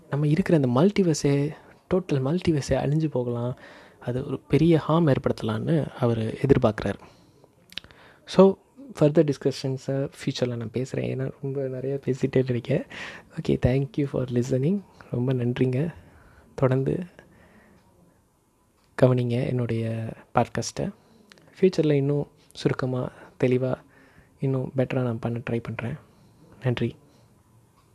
நம்ம 0.09 0.27
இருக்கிற 0.27 0.59
அந்த 0.61 0.69
மல்டிவர்ஸே 0.79 1.35
டோட்டல் 1.93 2.21
மல்டிவர்ஸே 2.27 2.75
அழிஞ்சு 2.83 3.07
போகலாம். 3.07 3.57
அது 3.99 4.25
ஒரு 4.25 4.39
பெரிய 4.47 4.81
ஹார்ம் 4.87 5.13
ஏற்படுத்தலான்னு 5.13 5.87
அவர் 5.99 6.19
எதிர்பார்க்குறாரு. 6.19 6.99
ஸோ 8.37 8.53
ஃபர்தர் 8.99 9.29
டிஸ்கஷன்ஸை 9.29 10.09
ஃப்யூச்சரில் 10.17 10.55
நான் 10.55 10.71
பேசுகிறேன் 10.71 11.19
ஏன்னா 11.19 11.31
ரொம்ப 11.41 11.61
நிறையா 11.61 11.97
பேசிகிட்டே 12.05 12.49
இருக்கேன். 12.49 12.85
ஓகே 13.41 13.57
தேங்க்யூ 13.65 14.03
ஃபார் 14.03 14.29
லிசனிங் 14.29 14.79
ரொம்ப 15.11 15.33
நன்றிங்க. 15.33 15.93
தொடர்ந்து 16.55 17.03
கவனிங்க 19.01 19.47
என்னுடைய 19.47 20.13
பாட்காஸ்ட்டை 20.35 20.93
ஃப்யூச்சரில் 21.59 21.93
இன்னும் 21.93 22.27
சுருக்கமாக 22.53 23.11
தெளிவாக 23.37 23.79
இன்னும் 24.39 24.71
பெட்டராக 24.77 25.01
நான் 25.01 25.19
பண்ண 25.19 25.41
ட்ரை 25.49 25.61
பண்ணுறேன் 25.69 25.97
நன்றி. 26.63 26.95